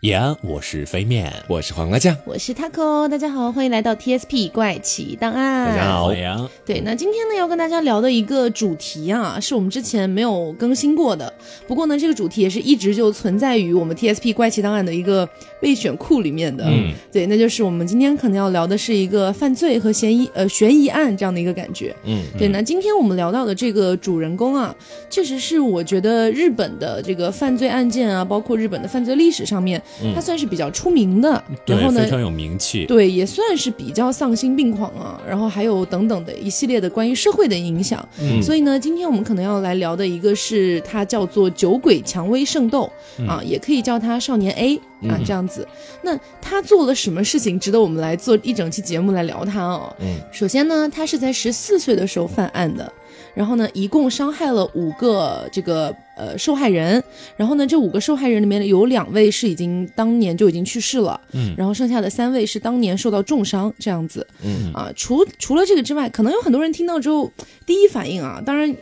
[0.00, 5.68] 延安，我是飞面，我是黄瓜酱，我是 Taco，大家好，欢迎来到 TSP 怪奇档案。
[5.68, 6.48] 大家好，欢迎。
[6.64, 11.30] 对，那今天呢要跟大家聊的一个主题啊，是我们之前没有更新过的。
[11.68, 15.28] 不过呢，这个主题也是一直就存在于我们 TSP 怪奇档案的一个
[15.60, 16.64] 备选库里面的。
[16.66, 21.94] 嗯，对，那就是我们今天可能要聊的是一个犯罪和嫌疑呃悬疑案这样的一个感觉。
[22.04, 24.74] 嗯，对，那今天我们聊到的这个主人公啊，
[25.10, 29.82] 确实是我觉得日本的这个犯罪案件啊，包括日本的犯罪历史上面，
[30.14, 31.42] 他算是比较出名的。
[31.64, 32.86] 对然后，呢非，常有名气。
[32.86, 38.06] 对，也算是比较丧心病狂啊，然后还有等等的一系列的关于社会的影响。
[38.20, 42.90] 嗯所以呢，今天我们可能要来聊的一个是他叫做酒鬼蔷薇圣斗、
[43.26, 44.76] 啊，也可以叫他少年 A
[45.08, 45.66] 啊这样子。
[46.02, 49.94] 那他做了什么事情值得我们来做一整期节目来聊他哦？
[50.00, 52.90] 嗯，首先呢，他是在十四岁的时候犯案的。
[53.34, 57.02] 然后呢，一共伤害了五个这个呃受害人，
[57.36, 61.54] 然后呢，这五个受害人里面有两位是已经当年就已经去世了，嗯。
[61.56, 64.72] 然后剩下的三位是当年受到重伤这样子，嗯。
[64.72, 67.30] 啊，除除了这个之外，可能有很多人听到之后
[67.64, 68.74] 第一反应啊，当然。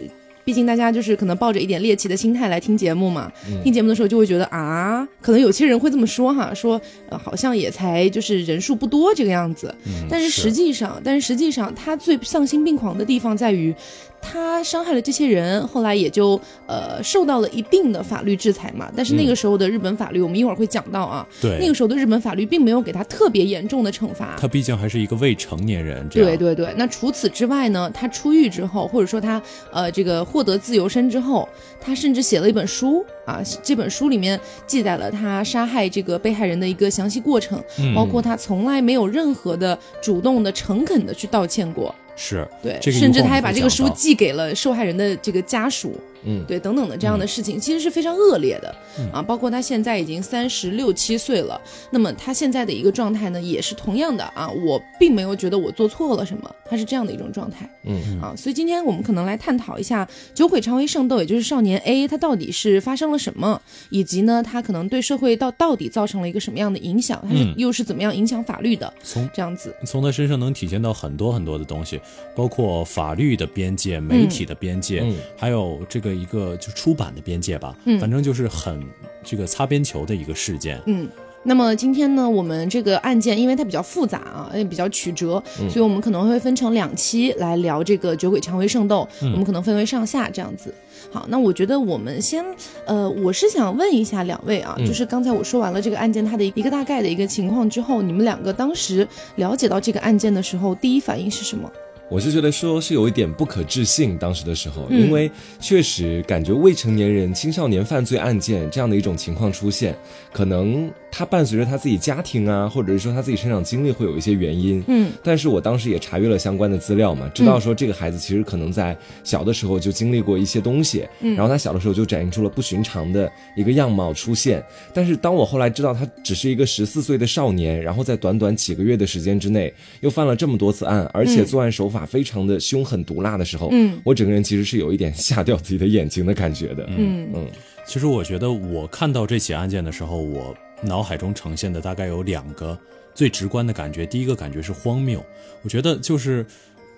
[0.49, 3.31] 毕竟大家就是可能抱着一点猎奇的心态来听节目嘛，
[3.63, 9.75] 听节目的时候就会觉得啊，可能有些人会这么说哈，说呃好像也才就是人数不多这个样子，
[10.09, 13.75] 但是实际上，但是实际上他最丧心病狂的地方在于，
[14.23, 18.91] 他伤害了这些人，后来也就呃受到了一定的法律制裁嘛。
[18.97, 24.35] 但是那个时候的日本法律，我们一会儿会讲到啊，对，那个时候的日本法律并没有给他特别严重的惩罚。
[24.41, 31.49] 他毕竟还是一个未成年人，对对对，那除此之外呢，他出狱之后，或者说他呃这个获得自由身之后，
[31.81, 37.95] 他甚至写了一本书啊，这本书里面记载了他杀害这个被害人的一个详细过程，嗯。
[37.95, 41.95] 包括他从来没有任何的主动的、诚恳的去道歉过。
[42.21, 46.45] 是对，这个甚至他还把这个书寄给了受害人的这个家属，嗯。
[46.47, 48.75] 对，等等的这样的事情，其实是非常恶劣的、
[49.13, 49.23] 啊。
[49.23, 51.61] 包括他现在已经三十六七岁了，
[51.91, 58.21] 那么他现在的一个状态呢，也是同样的啊，我并没有觉得我做错了什么，他是这样的一种状态嗯。
[58.21, 58.35] 啊。
[58.37, 63.61] 所以今天我们可能来探讨一下酒鬼常为圣斗，也就是少年 A，他到底是发生了什么，
[63.91, 67.55] 以及呢，他可能对社会到到底造成了一个什么样的影响，他是嗯。
[67.57, 69.29] 又是怎么样影响法律的，从？
[69.35, 69.75] 这样子。
[69.85, 72.01] 从他身上能体现到很多很多的东西，
[72.37, 75.17] 包括法律的边界、媒体的边界，嗯。
[75.37, 77.77] 还有这个一个就出版的边界吧。
[77.85, 78.83] 嗯反正就是很
[79.25, 80.81] 这个擦边球的一个事件。
[80.87, 81.09] 嗯，
[81.43, 90.73] 那么今天呢，我们这个案件因为它比较复杂啊，也比较曲折，所以我们可能会分成两期来聊这个酒鬼蔷薇圣斗，我们可能分为上下这样子。
[91.11, 92.45] 好，那我觉得我们先，
[92.85, 101.71] 呃，我是想问一下两位啊，就是刚才我说完了这个案件它的一个大概的一个情况之后，你们两个当时了解到这个案件的时候，第一反应是什么？
[102.11, 105.31] 我是觉得说是有一点不可置信，当时的时候，嗯因为
[105.61, 109.95] 确实感觉未成年人、青少年犯罪案件这样的一种情况出现，
[110.33, 114.83] 可能他伴随着他自己家庭啊，或者是说他自己成长经历会有一些原因。
[114.87, 124.65] 嗯，但是我当时也查阅了相关的资料嘛，知道说这个孩子其实可能在小的时候就经历过一些东西，嗯然后他小的时候就展现出了不寻常的一个样貌出现。
[124.95, 136.85] 但是当我后来知道他只是一个十四岁的少年，然后在短短几个月的时间之内又犯了这么多次案，而且作案手法非常的凶狠毒辣的时候，嗯我整个人其实是有一点吓掉自己的眼睛的感觉的。
[136.97, 137.47] 嗯嗯
[137.87, 142.79] 其实我觉得我看到这起案件的时候，我脑海中呈现的大概有两个
[143.15, 144.05] 最直观的感觉。
[144.05, 145.25] 第一个感觉是荒谬，
[145.63, 146.45] 我觉得就是。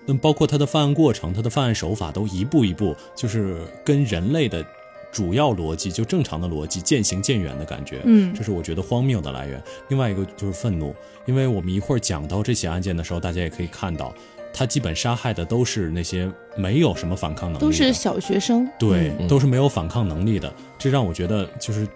[0.07, 4.65] 嗯，包括他的犯案过程，他的犯案手法都一步一步，就是跟人类的
[5.11, 8.01] 主要逻辑，就正常的逻辑渐行渐远的感觉。
[8.05, 9.61] 嗯这是我觉得荒谬的来源。
[9.89, 10.95] 另外一个就是愤怒，
[11.27, 14.11] 因为我们一会儿讲到这起案件的时候，大家也可以看到，
[14.53, 18.67] 他基本杀害的都是那些没有什么反抗能力的，都是小学生。
[18.77, 21.87] 对，嗯都是没有反抗能力的，这让我觉得就是，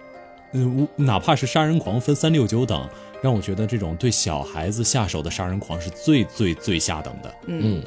[0.52, 2.88] 嗯，无哪怕是杀人狂分三六九等，
[3.22, 7.34] 让我觉得这种对小孩子下手的杀人狂是最最最下等的。
[7.46, 7.82] 嗯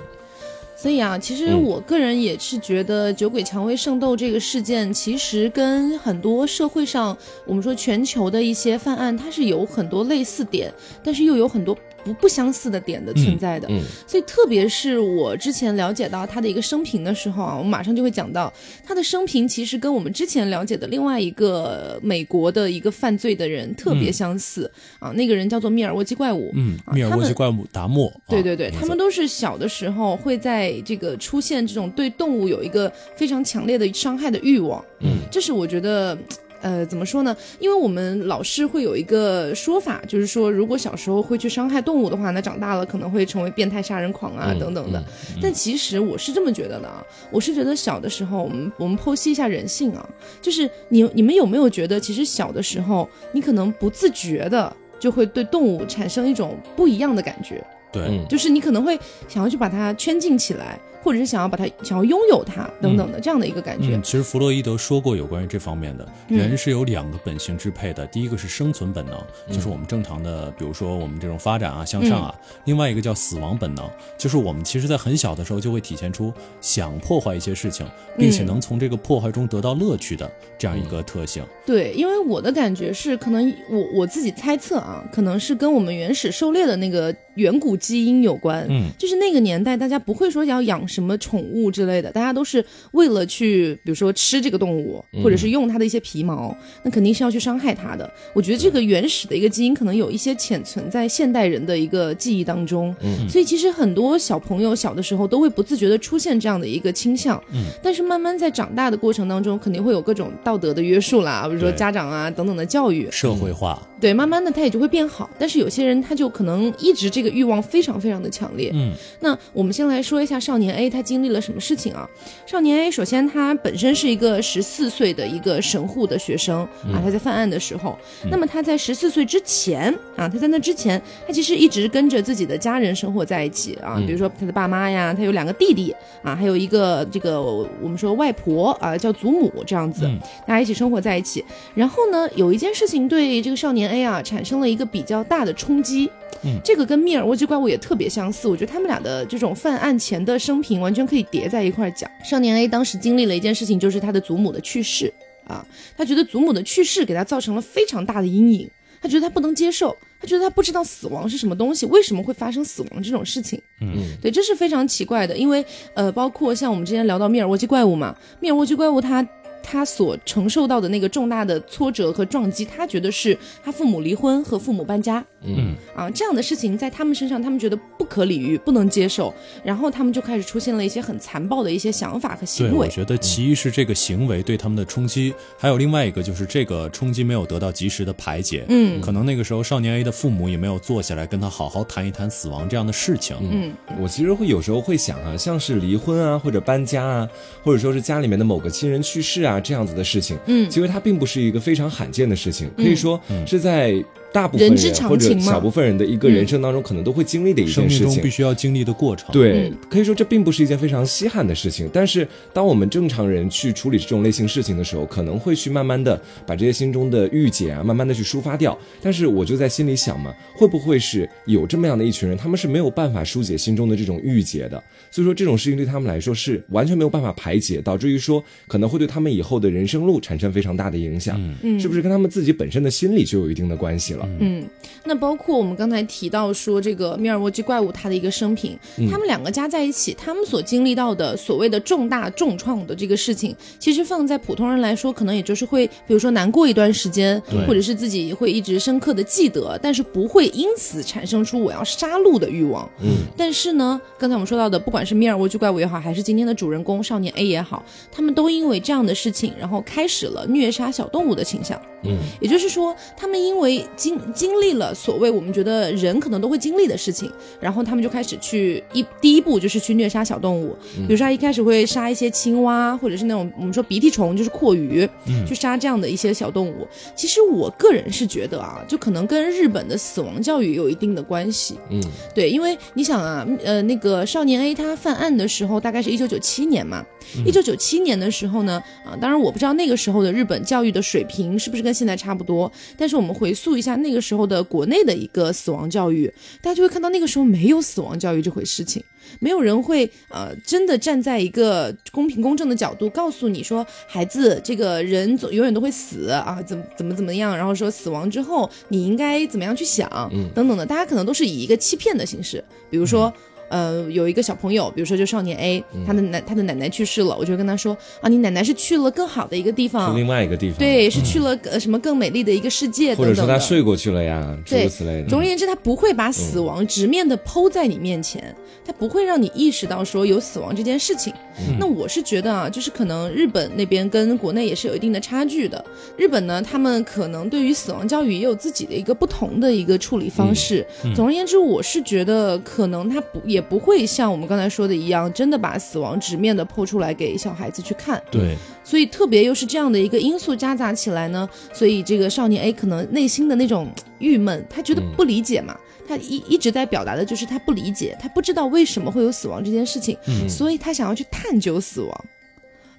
[0.81, 10.73] 所以啊，其实嗯我个人也是觉得酒鬼蔷薇圣斗这个事件，其实跟很多社会上我们说全球的一些犯案，它是有很多类似点，
[11.03, 13.67] 但是又有很多不不相似的点的存在的。
[13.69, 18.51] 嗯所以，特别是我之前了解到他的一个生平的时候啊，我马上就会讲到
[18.83, 24.69] 他的生平，其实跟我们之前了解的另外一个美国的一个犯罪的人特别相似、
[24.99, 26.51] 啊，那个人叫做密尔沃基怪物。
[26.55, 36.17] 嗯，啊密尔沃基怪物达莫，对对对，啊他们都是小的时候会在这个出现这种对动物有一个非常强烈的伤害的欲望，嗯，这是我觉得。
[36.61, 37.35] 呃，怎么说呢？
[37.59, 45.03] 因为我们老是会有一个说法，就是说，如果小时候会去伤害动物的话，那长大了可能会成为变态杀人狂啊，等等的。
[45.41, 50.07] 但其实我是这么觉得的啊，我是觉得小的时候，我们我们剖析一下人性啊，
[50.41, 63.95] 就是你你们有没有觉得，其实小的时候，你可能不自觉的就会对动物产生一种不一样的感觉，对，嗯就是你可能会想要去把它圈禁起来，或者是想要把它想要拥有它等等的这样的一个感觉。
[63.95, 69.15] 嗯，其实弗洛伊德说过有关于这方面的，嗯人是有两个本性支配的，第一个是生存本能，
[69.51, 72.35] 就是我们正常的，比如说我们这种发展啊、向上啊；
[72.65, 77.85] 另外一个叫死亡本能，就是我们其实在很小的时候就会体现出想破坏一些事情，
[78.17, 81.43] 并且能从这个破坏中得到乐趣的这样一个特性。
[81.65, 88.65] 对，因为我的感觉是，可能我我自己猜测啊，可能是跟我们原始狩猎的那个远古基因有关。
[88.69, 98.11] 嗯，就是那个年代，大家不会说要养什么宠物之类的，大家都是为了去，比如说吃这个动物，或者是用它的一些皮毛，那肯定是要去伤害它的。
[98.33, 102.93] 我觉得这个原始的一个基因，可能有一些潜存在现代人的一个记忆当中。
[103.01, 107.41] 嗯，所以其实很多小朋友小的时候都会不自觉的出现这样的一个倾向。
[107.53, 113.07] 嗯，但是慢慢在长大的过程当中，肯定会有各种道德的约束啦，比如说家长啊等等的教育。
[113.11, 115.29] 社会化，对，慢慢的他也就会变好。
[115.37, 118.71] 但是有些人他就可能一直这个欲望非常非常的强烈。
[118.73, 122.09] 嗯，那我们先来说一下少年 A 他经历了什么事情啊？
[122.45, 126.61] 少年 A 首先他本身是一个十四岁的一个神户的学生
[126.91, 127.97] 啊，他在犯案的时候，
[128.31, 135.93] 那么他在十四岁之前啊，他在那之前，他其实一直跟着自己的家人生活在一起啊，比如说他的爸妈呀，他有两个弟弟
[136.23, 140.17] 啊，还有一个这个我们说外婆啊，叫祖母这样子，嗯
[140.47, 141.43] 大家一起生活在一起。
[141.75, 146.09] 然后呢，有一件事情对这个少年 A 啊产生了一个比较大的冲击。
[146.43, 152.09] 嗯这个跟密尔沃基怪物也特别相似，我觉得他们俩的这种犯案前的生平完全可以叠在一块儿讲。
[152.23, 155.13] 少年 A 当时经历了一件事情，就是他的祖母的去世
[155.45, 155.65] 啊，
[155.97, 158.69] 他觉得祖母的去世给他造成了非常大的阴影，
[159.01, 163.61] 他觉得他不能接受，他觉得他不知道死亡是什么东西，为什么会发生死亡这种事情。
[163.81, 169.27] 嗯，对，这是非常奇怪的，因为呃，包括像我们之前聊到密尔沃基怪物嘛，密尔沃基怪物它。
[169.71, 179.31] 他所承受到的那个重大的挫折和撞击，他觉得是他父母离婚和父母搬家，嗯啊，这样的事情在他们身上，他们觉得不可理喻，不能接受，
[179.63, 182.73] 然后他们就开始出现了一些很残暴的一些想法和，行为。
[182.73, 188.65] 我觉得其一是这个行为对他们的冲击，还有另外一个就是这个冲击没有得到及时的排解。
[188.69, 193.37] 嗯可能那个时候少年 A 的父母也没有坐下来跟他好好谈一谈死亡这样的事情。
[193.39, 193.71] 嗯
[194.01, 197.29] 我其实会有时候会想啊，像是离婚啊，或者搬家啊，
[197.63, 200.69] 或者说是家里面的某个亲人去世啊这样子的事情，嗯。
[200.69, 203.93] 其实它并不是一个非常罕见的事情，可以说是在
[204.31, 208.09] 大部分人之常或者情小部分人的一个人生当中可能都会经历的一件事情。
[208.09, 211.89] 中必须要经历的过程。，对嗯，可以说这并不是一件非常稀罕的事情。
[211.91, 218.77] 但是，当我们正常人去处理这种类型事情的时候，可能会去慢慢的把这些心中的郁结啊，慢慢的去抒发掉。
[219.01, 224.81] 但是，我就在心里想嘛，会不会是有这么样的一群人，他们是没有办法疏解心中的这种郁结的？
[225.11, 231.39] 所以说，这种事情对他们来说是完全没有办法排解，导致于说可能会对他们以后的人生路产生非常大的影响。
[231.61, 234.18] 嗯是不是跟他们自己本身的心理就有一定的关系了？
[234.39, 234.65] 嗯，
[235.03, 238.77] 那包括我们刚才提到说这个密尔沃基怪物它的一个生平，
[239.09, 252.89] 他们两个加在一起，他们所经历到的所谓的重大重创的这个事情，其实放在普通人来说，可能也就是会，比如说难过一段时间，或者是自己会一直深刻的记得，但是不会因此产生出我要杀戮的欲望。
[253.01, 261.79] 嗯，但是呢，刚才我们说到的，不管是密尔沃基怪物也好，还是今天的主人公少年 A 也好，他们都因为这样的事情，然后开始了虐杀小动物的倾向。
[262.03, 270.75] 嗯，也就是说，他们因为经经历了所谓我们觉得人可能都会经历的事情，然后他们就开始去一第一步就是去虐杀小动物，
[271.07, 275.07] 比如说他一开始会杀一些青蛙，或者是那种我们说鼻涕虫，就是阔鱼，
[275.47, 276.87] 去杀这样的一些小动物。
[277.15, 281.77] 其实我个人是觉得啊，就可能跟日本的死亡教育有一定的关系。
[281.89, 282.01] 嗯，
[282.33, 287.05] 对，因为你想啊，呃，那个少年 A 他犯案的时候，大概是一九九七年嘛。
[287.45, 299.03] 一九九七年的时候呢，啊，当然我不知道那个时候的日本教育的水平是不是跟现在差不多，但是我们回溯一下那个时候的国内的一个死亡教育，大家就会看到那个时候没有死亡教育这回事情。
[299.39, 310.09] 没有人会呃真的站在一个公平公正的角度告诉你说，孩子，这个人总永远都会死啊，怎么怎么怎么样，然后说死亡之后你应该怎么样去想，
[310.55, 313.31] 等等的，大家可能都是以一个欺骗的形式，比如说。
[313.69, 323.45] 呃，有一个小朋友，比如说就少年 A，、他的奶他的奶奶去世了，我就会跟他说啊，你奶奶是去了更好的一个地方，另外一个地方，，对，是去了呃什么更美丽的一个世界或者说。
[323.47, 325.27] 他睡过去了呀，诸对如此类的。
[325.27, 331.33] 总而言之，他不会把死亡直面的抛在你面前，他不会让你意识到说有死亡这件事情。
[331.79, 335.83] 那我是觉得啊，就是可能日本那边跟国内也是有一定的差距的。
[336.15, 340.85] 日本呢，他们可能对于死亡教育也有自己的一个不同的一个处理方式。
[341.15, 348.21] 总而言之，我是觉得可能他不也不会像我们刚才说的一样，真的把死亡直面的剖出来给小孩子去看。
[348.31, 353.89] 对，所以特别又是这样的一个因素夹杂起来呢，所以这个少年 A 可能内心的那种
[354.19, 362.25] 郁闷，他觉得不理解嘛，他一一直在表达的就是他不理解，他不知道为什么会有死亡这件事情，所以他想要去探究死亡。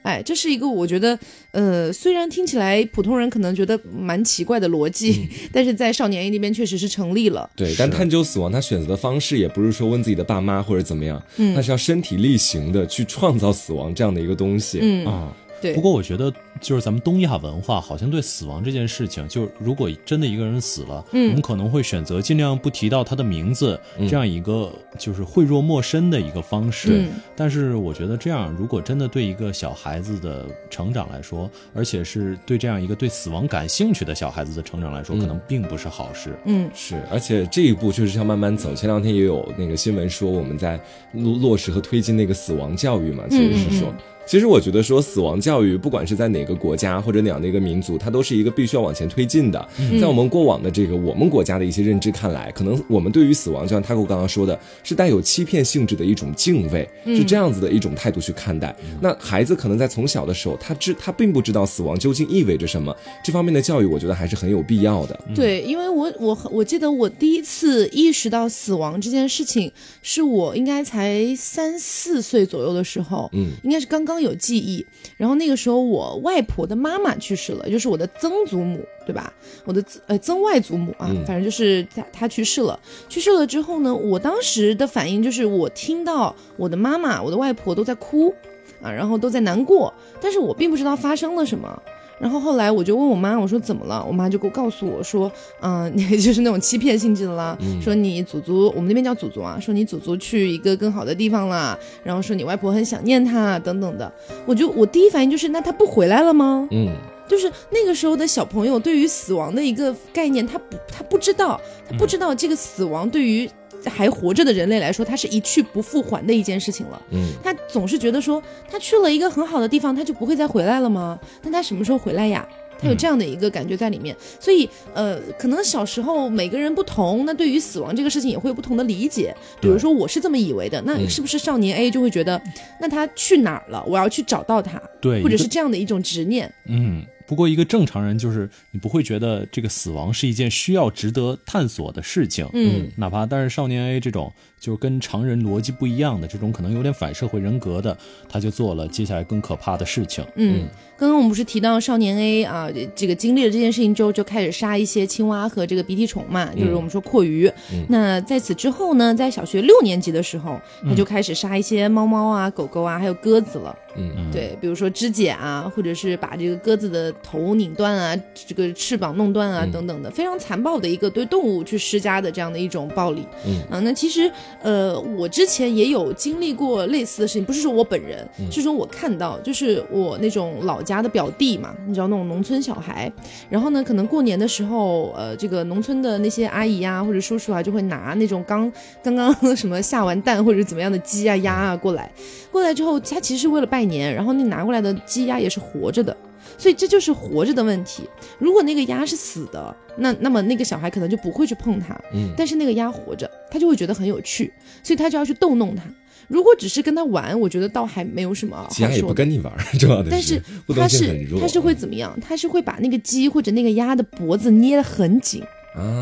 [0.03, 1.19] 哎，这是一个我觉得，
[1.53, 7.49] 呃，虽然听起来普通人可能觉得蛮奇怪的逻辑， 但是在少年 A 那边确实是成立了。
[7.55, 14.79] 对，但探究死亡，他选择的方式也不是说问自己的爸妈或者怎么样，嗯他是要身体力行的去创造死亡这样的一个东西。
[14.83, 15.37] 嗯，啊。
[15.61, 15.75] 对。
[15.75, 27.03] 不过我觉得，就是咱们东亚文化好像对死亡这件事情，就如果真的一个人死了，嗯我们可能会选择尽量不提到他的名字，这样一个就是讳若陌生的一个方式。
[27.03, 36.39] 嗯但是我觉得这样，如果真的对一个小孩子的成长来说，而且是对这样一个对死亡感兴趣的小孩子的成长来说，可能并不是好事。
[36.45, 38.75] 嗯是，而且这一步确实是要慢慢走。
[38.75, 40.79] 前两天也有那个新闻说，我们在
[41.13, 43.93] 落落实和推进那个死亡教育嘛，其实是说。
[44.27, 49.69] 其实我觉得说死亡教育，不管是在哪个国家或者哪样的一个民族，它都是一个必须要往前推进的。
[50.01, 58.75] 在我们过往的这个我们国家的一些认知看来，可能我们对于死亡，就像 Taco 刚刚说的，是带有欺骗性质的一种敬畏，是这样子的一种态度去看待。
[59.01, 65.19] 那孩子可能在从小的时候，他知他并不知道死亡究竟意味着什么，这方面的教育，我觉得还是很有必要的。
[65.35, 69.73] 对，因为我我我记得我第一次意识到死亡这件事情，
[70.03, 74.85] 是我应该才三四岁左右的时候，嗯，应该是刚刚有记忆。
[75.17, 79.33] 然后那个时候我外婆的妈妈去世了，就是我的曾祖母，对吧？
[79.65, 82.79] 我的呃曾外祖母啊，嗯反正就是她她去世了。
[83.09, 88.35] 去世了之后呢，我当时的反应就是我听到我的妈妈、我的外婆都在哭
[88.83, 91.83] 啊，然后都在难过，但是我并不知道发生了什么。
[92.21, 94.05] 然后后来我就问我妈，我说怎么了？
[94.07, 104.13] 我妈就给我告诉我说，嗯、 你就是那种欺骗性质的啦，说你祖祖，我们那边叫祖祖啊，说你祖祖去一个更好的地方啦，然后说你外婆很想念他等等的。
[104.45, 106.69] 我就我第一反应就是，那他不回来了吗？
[106.71, 106.95] 嗯，
[107.27, 111.59] 就是那个时候的小朋友对于死亡的一个概念，他不他不知道，
[111.89, 113.49] 他不知道这个死亡对于
[113.89, 117.01] 还活着的人类来说，他是一去不复还的一件事情了。
[117.11, 121.19] 嗯，他总是觉得说，他去了一个很好的地方，他就不会再回来了吗？
[121.41, 122.47] 但他什么时候回来呀？
[122.83, 129.37] 他有这样的一个感觉在里面，所以呃，可能小时候每个人不同，那对于死亡这个事情也会有不同的理解。
[129.61, 132.41] 比如说，我是这么以为的，那是不是少年 A 就会觉得，
[132.81, 133.85] 那他去哪儿了？
[133.87, 136.51] 我要去找到他，对，或者是这样的一种执念。
[136.69, 147.97] 嗯，不过一个正常人就是你不会觉得这个死亡是一件需要值得探索的事情，嗯，哪怕但是少年 A 这种就是跟常人逻辑不一样的这种可能有点反社会人格的，
[148.29, 150.23] 他就做了接下来更可怕的事情。
[150.35, 157.51] 嗯，刚刚我们不是提到少年 A 啊，这个经历了这件事情之后，就开始杀一些青蛙和这个鼻涕虫嘛，就是我们说阔鱼。
[157.89, 163.75] 那在此之后呢，在小学六年级的时候，他就开始杀一些猫猫啊、狗狗啊，还有鸽子了。
[163.97, 173.27] 嗯，对，比如说肢解啊，或者是把这个鸽子的头拧断啊，这个翅膀弄断啊，等等的，非常残暴的一个对动物去施加的这样的一种暴力。
[173.45, 174.31] 嗯啊，那其实
[174.63, 183.11] 呃，我之前也有经历过类似的事情，不是说我本人，是说我看到，就是我那种老家的表弟嘛，你知道那种农村小孩，
[183.49, 188.71] 然后呢，可能过年的时候，呃，这个农村的那些阿姨啊或者叔叔啊，就会拿那种刚
[189.03, 192.11] 刚刚 什么下完蛋或者怎么样的鸡啊鸭啊过来，
[192.53, 196.17] 过来之后，他其实是为了拜年，然后那拿过来的鸡鸭也是活着的。
[196.61, 198.03] 所以这就是活着的问题。
[198.39, 201.99] 如果那个鸭是死的，那那么那个小孩可能就不会去碰它。
[202.13, 204.53] 嗯但是那个鸭活着，他就会觉得很有趣，
[204.83, 205.83] 所以他就要去逗弄它。
[206.29, 209.13] 如果只是跟他玩，我觉得倒还没有什么好鸡鸭也不。
[209.15, 211.27] 跟你玩儿， 重要的但是互动他是。
[211.41, 212.17] 他是会怎么样？
[212.21, 215.49] 他是会把那个鸡或者那个鸭的脖子捏得很紧，啊，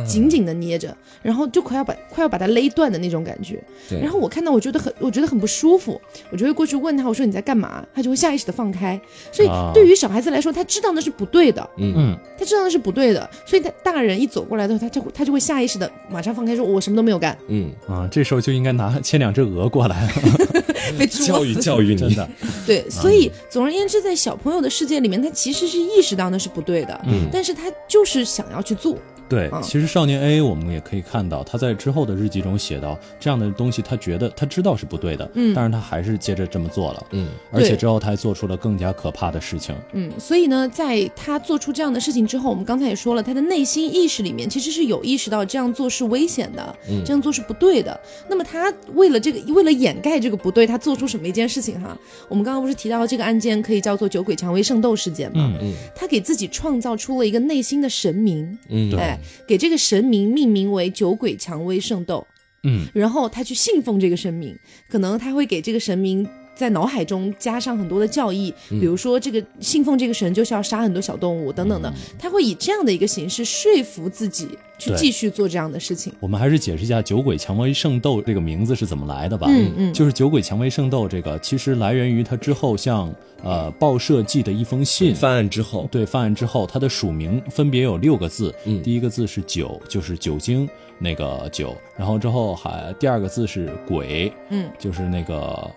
[0.07, 3.63] 紧紧的捏着，然后就快要把快要把它勒断的那种感觉。
[3.89, 4.01] 对。
[4.01, 7.85] 然后我看到我觉得很我觉得很不舒服，我就会过去问他，我说你在干嘛？
[7.95, 9.01] 他就会下意识的放开。
[9.33, 9.71] 所以啊。
[9.75, 11.93] 对于小孩子来说，他知道那是不对的，嗯。
[11.97, 20.09] 嗯，他知道那是不对的，所以他大人一走过来的时候，他就会他就会下意识的马上放开，说我什么都没有干，嗯，啊，这时候就应该拿牵两只鹅过来，
[20.99, 21.97] 被教育教育你。
[21.97, 22.29] 真的。
[22.67, 27.29] 对，所以总而言之，在小朋友的世界里面，他其实是意识到那是不对的，嗯。
[27.33, 28.97] 但是他就是想要去做，
[29.29, 29.63] 对，嗯。
[29.63, 35.55] 其实少年 A 我们也可以看到，他在之后的日记中写到，这样的东西他觉得他知道是不对的，嗯。
[35.55, 39.75] 但是他还是接着这么做了，嗯，而且之后他还做出了更加可怕的事情。
[39.93, 47.03] 嗯，所以呢，在他做出这样的事情之后，我们刚才也说了，他的内心意识里面其实是有意识到这样做是危险的，嗯。
[47.05, 47.99] 这样做是不对的。
[48.29, 51.97] 那么他为了这个，为了掩盖这个不对，他做出什么一件事情哈？
[52.29, 55.53] 我们刚刚不是提到这个案件可以叫做酒鬼蔷薇圣斗事件吗？
[55.61, 55.75] 嗯。
[55.95, 62.27] 他给自己创造出了一个内心的神明，嗯，对哎，给这个神明命名为酒鬼蔷薇圣斗。
[62.65, 64.59] 嗯，然后他去信奉这个神明，
[64.89, 76.12] 可能他会给这个神明在脑海中加上很多的教义，比如说这个信奉这个神就是要杀很多小动物等等的，他会以这样的一个形式说服自己去继续做这样的事情。
[76.19, 79.47] 我们还是解释一下“酒鬼蔷薇圣斗”这个名字是怎么来的吧。
[79.49, 85.15] 嗯嗯就是“酒鬼蔷薇圣斗”这个，其实来源于他之后向呃报社寄的一封信。
[85.15, 88.83] 犯案之后，对，犯案之后，他的署名分别有六个字，嗯。
[88.83, 95.37] 第一个字是酒，就是酒精那个酒，然后之后还第二个字是鬼，嗯，就是那个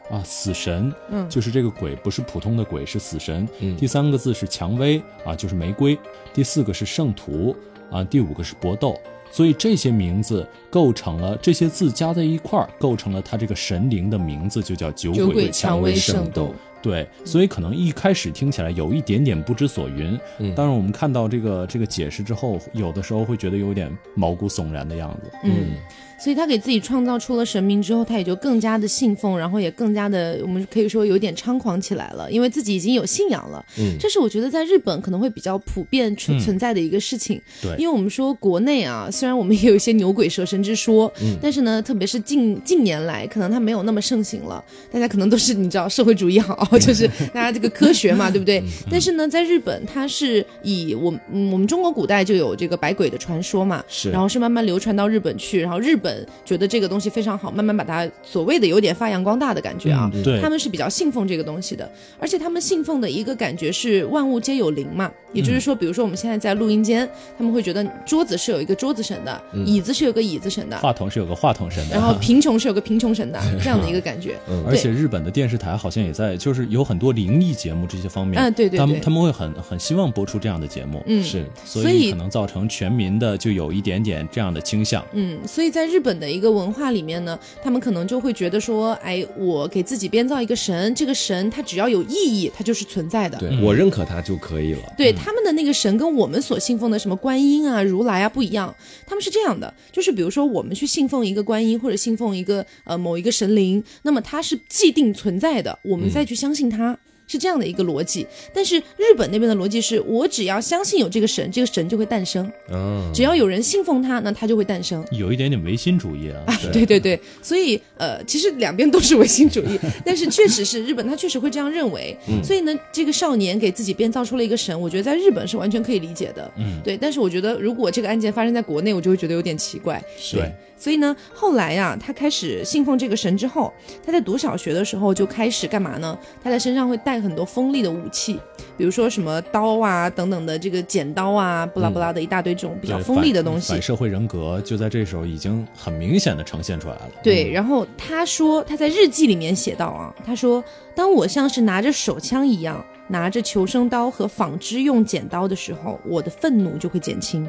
[0.10, 3.48] 啊死神，嗯就是这个鬼不是普通的鬼，是死神。
[3.60, 5.98] 嗯第三个字是蔷薇啊，就是玫瑰。
[6.34, 7.56] 第四个是圣徒
[7.92, 9.00] 啊，第五个是搏斗。
[9.34, 16.54] 所以这些名字构成了这些字加在一块儿，构成了他这个神灵的名字，就叫酒酒鬼蔷蔷薇圣圣斗。
[16.82, 25.32] 对，所以可能一开始听起来有一点点不知所云，嗯当然我们看到这个这个解释之后，有的时候会觉得有点毛骨悚然的样子。
[25.44, 25.76] 嗯，
[26.22, 33.66] 所以他给自己创造出了神明之后，他也就更加的信奉，然后也更加的，我们可以说有点猖狂起来了，因为自己已经有信仰了。
[33.80, 37.42] 嗯这是我觉得在日本可能会比较普遍存嗯存在的一个事情。
[37.62, 44.64] 对因为我们说国内啊，虽然我们也有一些牛鬼蛇神之说，嗯但是呢，特别是近近年来，可能它没有那么盛行了。
[44.92, 48.64] 大家可能都是你知道社会主义好， 就是大家这个科学嘛， 对不对？
[48.92, 56.11] 但是呢，在日本，它是以我我们中国古代就有这个百鬼的传说嘛，是然后是慢慢流传到日本去，然后日本
[56.46, 60.10] 觉得这个东西非常好，慢慢把它所谓的有点发扬光大的感觉啊。
[60.14, 60.42] 嗯对。
[60.42, 61.90] 他们是比较信奉这个东西的，
[62.20, 74.38] 而且他们信奉的一个感觉是万物皆有灵嘛，也就是说，比如说我们现在在录音间，他们会觉得桌子是有一个桌子神的，椅子是有个椅子神的，话筒是有个话筒神的，然后贫穷是有个贫穷神的， 这样的一个感觉。
[74.50, 74.66] 嗯。
[74.68, 85.06] 而且日本的电视台好像也在，就是有很多灵异节目这些方面，嗯对对对他们他们会很很希望播出这样的节目，嗯，是所所以可能造成全民的就有一点点这样的倾向。
[85.14, 93.38] 嗯，所以在日本的一个文化里面呢，他们可能就会觉得说，哎，我给自己编造一个神，这个神它只要有意义，它就是存在的。
[93.38, 94.94] 对、嗯我认可它就可以了。
[94.98, 98.74] 对他们的那个神跟我们所信奉的什么观音啊、如来啊不一样，
[99.06, 106.98] 他们是这样的，就是比如说我们去信奉一个观音或者信奉一个呃某一个神灵，那么它是既定存在的，我们再去相信它。
[107.32, 115.02] 是这样的一个逻辑，但是日本那边的逻辑是我只要相信有这个神，这个神就会诞生；嗯，只要有人信奉他，那他就会诞生。
[115.12, 122.18] 有一点点唯心主义啊，对对对，所以呃，其实两边都是唯心主义， 但是确实是日本，他确实会这样认为。
[122.44, 126.52] 所以呢，这个少年给自己编造出了一个神，我觉得在日本是完全可以理解的。
[126.58, 126.98] 嗯，对。
[126.98, 130.04] 但是我觉得如果这个案件发生在国内，我就会觉得有点奇怪。
[130.34, 133.72] 对，所以呢，后来呀、他开始信奉这个神之后，
[134.04, 136.18] 他在读小学的时候就开始干嘛呢？
[136.44, 138.40] 他在身上会带很多锋利的武器，
[138.76, 143.80] 比如说什么刀啊等等的，这个剪刀啊，不拉不拉的一大堆这种比较锋利的东西反。
[143.80, 147.12] 社会人格就在这时候已经很明显的呈现出来了。
[147.22, 150.64] 对，然后他说他在日记里面写到啊，他说
[150.96, 157.48] 当我像是拿着手枪一样，拿着求生刀和纺织用剪刀的时候，我的愤怒就会减轻。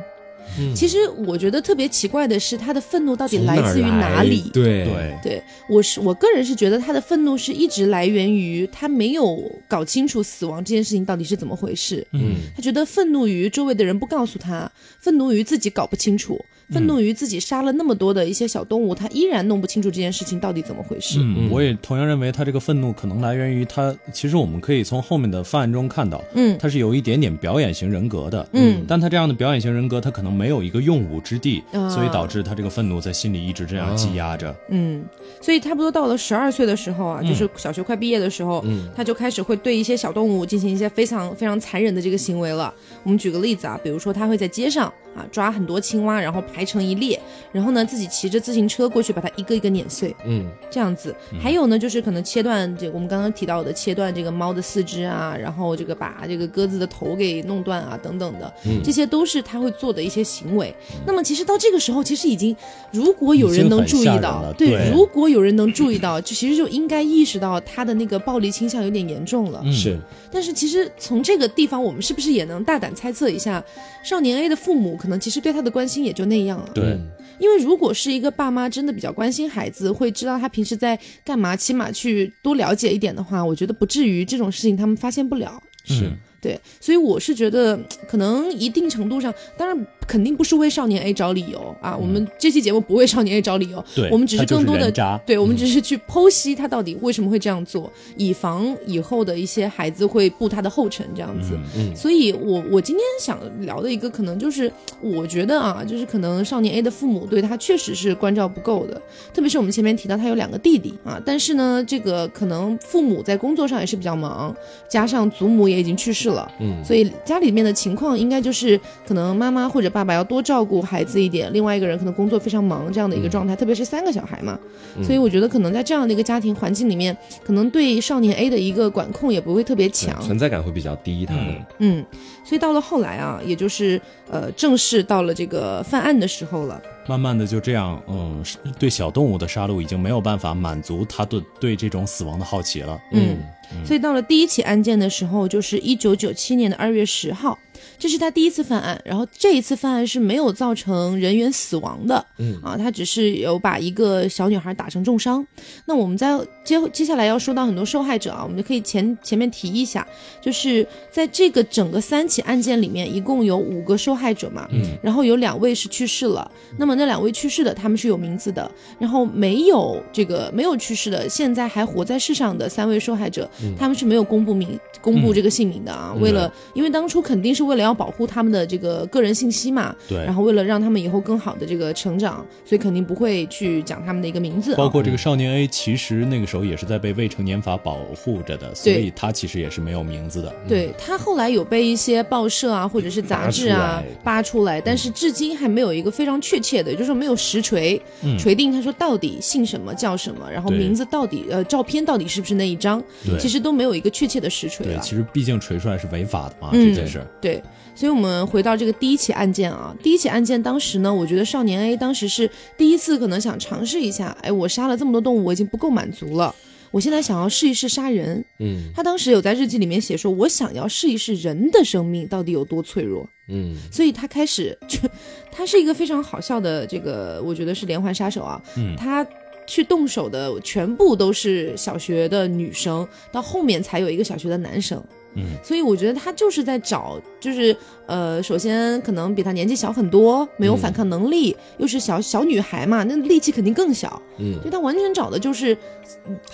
[0.75, 4.51] 其实我觉得特别奇怪的是，他的愤怒到底来自于哪里？
[4.53, 4.85] 对。
[4.85, 12.07] 对，对我是我个人是觉得他的愤怒是一直来源于他没有搞清楚死亡这件事情到底是怎么回事。
[12.13, 21.19] 嗯，他觉得愤怒于周围的人不告诉他，愤怒于自己搞不清楚，愤怒于自己杀了那么多的一些小动物，他依然弄不清楚这件事情到底怎么回事。
[21.21, 26.57] 嗯，我也同样认为他这个愤怒可能来源于他，其实我们可以从后面的犯案中看到，嗯。
[26.59, 28.85] 他是有一点点表演型人格的，嗯。
[28.87, 31.89] 但他这样的表演型人格，他可能没有一个用武之地，啊。
[31.89, 34.55] 所以导致他这个愤怒在心里一直这样积压着。
[34.69, 35.05] 嗯，
[35.41, 38.89] 所以差不多到了十二岁的时候啊，就是小学快毕业的时候，嗯。
[38.97, 42.73] 他就开始会对一些小动物进行一些非常非常残忍的这个行为了。
[43.03, 51.15] 我们举个例子啊，比如说他会在街上啊抓很多青蛙，然后排成一列，然后呢自己骑着自行车过去把它一个一个碾碎，嗯，这样子。
[51.41, 60.75] 还有呢，就是可能切断这我们刚刚提到的切断这个猫的四肢啊，然后这个把这个鸽子的头给弄断啊等等的，嗯这些都是他会做的一些行为。
[61.07, 62.55] 那么其实到这个时候，其实已经
[62.91, 69.61] 如果有人能注意到了，对如果有人能注意到，就其实就应该意识到他的那个暴力倾向有点严重了。
[69.65, 69.99] 嗯是，
[70.31, 73.63] 但是其实从这个地方，我们是不是也能大胆猜测一下，
[74.03, 76.71] 少年 A 的父母可能其实对他的关心也就那样了。
[76.75, 85.61] 对，嗯因为如果是一个爸妈真的比较关心孩子，会知道他平时在干嘛，起码去多了解一点的话，我觉得不至于这种事情他们发现不了。
[85.85, 87.79] 是嗯对，所以我是觉得，
[88.09, 91.97] 可能一定程度上，当然肯定不是为少年 A 找理由啊。
[91.97, 94.91] 我们这期节目不为少年 A 找理由，对，我们只是更多的，
[95.25, 101.57] 对，我们只是去剖析他到底为什么会这样做，以防以后的一些孩子会步他的后尘这样子。
[101.77, 109.01] 嗯所以我我今天想聊的一个可能就是，我觉得啊，就是可能少年 A 的父母对他确实是关照不够的，
[109.33, 114.53] 特别是我们前面提到他有两个弟弟啊，但是呢，这个可能父母在工作上也是比较忙，
[114.89, 116.85] 加上祖母也已经去世了，嗯。
[116.85, 124.59] 所以家里面的情况应该就是可能妈妈或者爸爸要多照顾孩子一点，另外一个人可能工作非常忙这样的一个状态，特别是三个小孩嘛，
[125.03, 131.43] 所以我觉得可能在这样的一个家庭环境里面，可能对少年 A 的一个管控也不会特别强，存在感会比较低，他们
[131.79, 132.05] 嗯，
[132.45, 138.45] 所以到了后来啊，也就是呃正式到了这个犯案的时候了，慢慢的就这样，嗯，
[138.79, 143.01] 对小动物的杀戮已经没有办法满足他对对这种死亡的好奇了。
[143.13, 143.39] 嗯，
[143.85, 147.59] 所以到了第一起案件的时候，就是一九九七年的二月十号，
[147.99, 152.59] 这是他第一次犯案，然后这一次犯案是没有造成人员死亡的，嗯。
[152.63, 155.45] 啊，他只是有把一个小女孩打成重伤。
[155.85, 160.07] 那我们在接接下来要说到很多受害者啊，我们就可以前前面提一下，
[160.41, 180.19] 就是在这个整个三起案件里面，一共有五个受害者嘛，嗯，然后有两位是去世了，那么那两位去世的他们是有名字的，然后没有这个没有去世的，现在还活在世上的三位受害者，他们是没有公布名公布这个姓名的啊，为了因为当初肯定是为了要保护他们的这个个人信息嘛，对。
[180.19, 184.73] 然，后为了让他们以后更好的这个成长，所以肯定不会去讲他们的一个名字。
[184.73, 190.53] 啊，包括这个少年 A，其实那个时候也是在被未成年法保护着的，所以他其实也是没有名字的。
[190.69, 198.39] 对他后来有被一些报社啊或者是杂志啊扒出来，但是至今还没有一个非常确切的，也就是说没有实锤、嗯。
[198.39, 203.39] 锤定他说到底姓什么叫什么，然后名字到底呃照片到底是不是那一张，对。
[203.39, 207.25] 其实都没有一个确切的实锤对，其实毕竟锤出来是违法的嘛，嗯这件事。
[207.41, 207.62] 对，
[207.95, 216.55] 所以我们回到这个第一起案件啊，第一起案件当时呢，我觉得少年 A 当时是第一次可能想尝试一下，哎，我杀了这么多动物，我已经不够满足了。
[216.91, 224.99] 我现在想要试一试杀人，嗯他当时有在日记里面写说，我想要试一试人的生命到底有多脆弱，嗯所以他开始就，
[225.51, 229.27] 他是一个非常好笑的这个，我觉得是连环杀手啊，嗯他
[229.67, 235.03] 去动手的全部都是小学的女生，到后面才有一个小学的男生。
[235.35, 237.77] 嗯，所以我觉得他就是在找，就是
[238.13, 244.53] 呃，首先可能比她年纪小很多，没有反抗能力，又是小小女孩嘛，那力气肯定更小，嗯。
[244.61, 245.75] 所以他完全找的就是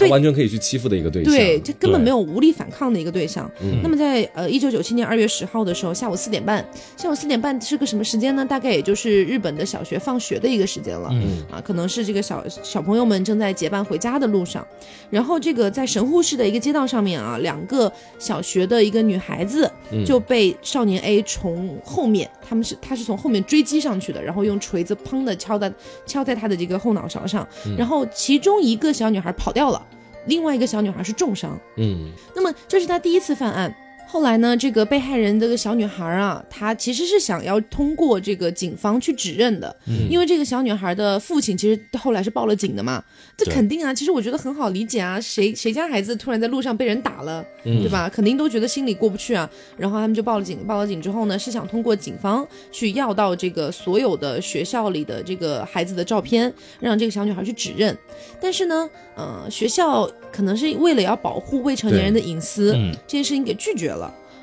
[0.08, 3.50] 完全可以去欺负的一个对象，对，这根本没有无力反抗的一个对象。
[3.60, 3.80] 嗯。
[3.82, 6.64] 那么在呃一九九七年二月十号的时候，下午四点半，
[6.96, 8.44] 下午四点半是个什么时间呢？
[8.44, 11.08] 大概也就是日本的小学放学的一个时间了。
[11.10, 11.44] 嗯。
[11.50, 14.64] 啊，可能是这个小小朋友们正在结伴回家的路上，
[15.10, 20.04] 然后这个在神户市的一个街道上面啊，两个小学的一个女孩子嗯。
[20.04, 25.72] 就被少年 A 从后面，他们是他是从后面追击上去的，然后用锤子砰的敲在
[26.04, 29.86] 敲在他的这个后脑勺上，然后其中一个小女孩跑掉了，
[30.26, 31.58] 另外一个小女孩是重伤。
[31.76, 33.74] 嗯那么这是他第一次犯案。
[34.10, 39.74] 后来呢，这个被害人这个小女孩啊，她其实是想要通过这个警方去指认的，
[40.08, 43.04] 因为这个小女孩的父亲其实后来是报了警的嘛，
[43.36, 47.78] 这肯定啊，其实我觉得很好理解啊，谁谁家孩子突然在路上被人打了，嗯。
[47.82, 48.08] 对吧？
[48.08, 57.96] 肯定都觉得心里过不去啊，然后他们就报了警，报了警之后呢，是想通过警方去要到这个所有的学校里的这个孩子的照片，让这个小女孩去指认，
[58.40, 62.92] 但是呢，呃，学校可能是为了要保护未成年人的隐私，嗯。
[63.06, 63.97] 这件事情给拒绝了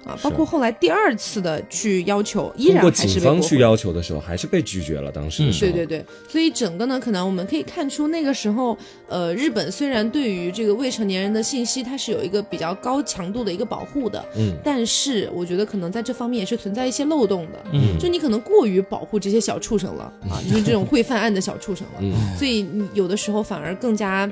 [0.06, 0.18] 啊。
[0.24, 3.62] 包括后来第二次的去要求，依然还是警方去被。
[3.62, 5.12] 要求的时候，还是被拒绝了。
[5.12, 24.30] 当时的时候，对对对，所以整个呢，可能我们可以看出那个时候，呃，日本虽然对于这个未成年人的信息，它是有一个比较高强度的一个保护的，嗯但是我觉得可能在这方面也是存在一些漏洞的，嗯就你可能过于保护这些小畜生了啊， 就是这种会犯案的小畜生了，嗯所以你有的时候反而更加。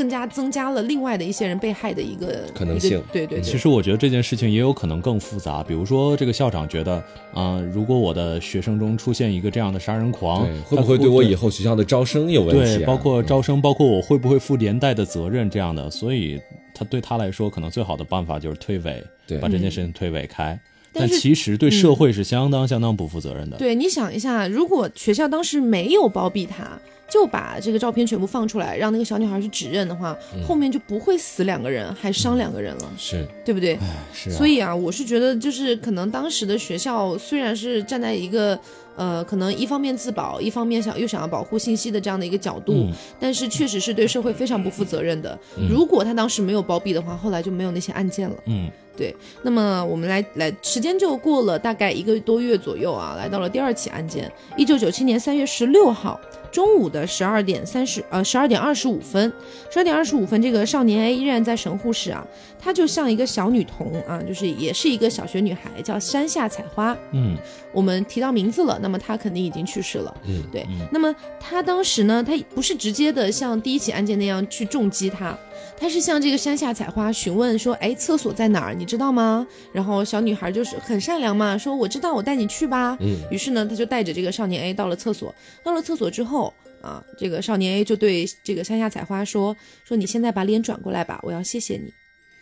[0.00, 12.76] 更加增加了另外的一些人被害的一个可能性对对对，其实我觉得这件事情也有可能更复杂，比如说这个校长觉得，啊、如果我的学生中出现一个这样的杀人狂，会不会对我以后学校的招生有问题、啊？
[12.78, 16.40] 对，包括招生，包括我会不会负连带的责任这样的，所以
[16.74, 20.58] 他对他来说，可能最好的办法就是推诿，对把这件事情推诿开。
[20.94, 23.58] 但是其实对社会是相当相当不负责任的。
[23.58, 33.76] 对，你想一下，如果学校当时没有包庇他，就把这个照片全部放出来，让那个小女孩去指认的话，嗯后面就不会死两个人，还伤两个人了，是对不对？
[34.14, 38.58] 是啊，所以啊，我是觉得，就是可能当时的学校虽然是站在一个
[38.96, 45.38] 呃，可能一方面自保，一方面想又想要保护信息的这样的一个角度，嗯但是确实是对社会非常不负责任的。
[45.68, 48.36] 如果他当时没有包庇的话，后来就没有那些案件了。
[48.46, 56.20] 嗯，对，那么我们来来，时间就过了大概一个多月左右啊，来到了第二起案件，一九九七年三月十六号
[56.50, 59.32] 中午的十二点三十呃十二点二十五分，
[59.70, 62.26] 十二点二十五分，这个少年 A 依然在神户市啊，
[62.60, 66.96] 她就像一个小女童啊，就是也是一个小学女孩，叫山下彩花。
[67.12, 67.36] 嗯，
[67.72, 70.14] 我们提到名字了，那么她肯定已经去世了。
[70.26, 70.66] 嗯，对。
[70.92, 75.36] 那么她当时呢，她不是直接的像第一起案件那样去重击她，
[75.76, 78.74] 她是向这个山下彩花询问说：“哎，厕所在哪儿？
[78.74, 85.34] 你知道吗？”然后小女孩就是很善良嘛，说：“我知道，我带你去吧。”嗯，于是呢，她就带着这个少年 A 到了厕所。
[85.64, 91.92] 到了厕所之后啊，这个少年 A 就对这个山下彩花说：“说你现在把脸转过来吧，我要谢谢你。”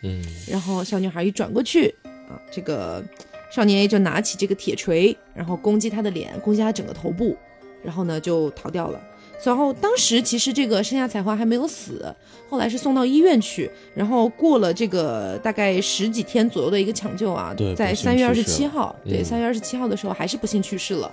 [0.01, 1.93] 嗯，然后小女孩一转过去
[2.29, 3.03] 啊，这个
[3.51, 7.35] 少年 A 就拿起这个铁锤，然后攻击她的脸，攻击她整个头部，
[7.83, 9.01] 然后呢就逃掉了。
[9.43, 12.13] 然后当时其实这个山下彩花还没有死，
[12.49, 21.09] 后来是送到医院去，然后过了这个大概十几天左右的一个抢救啊对，在三月二十七号，对，嗯三月二十七号的时候还是不幸去世了。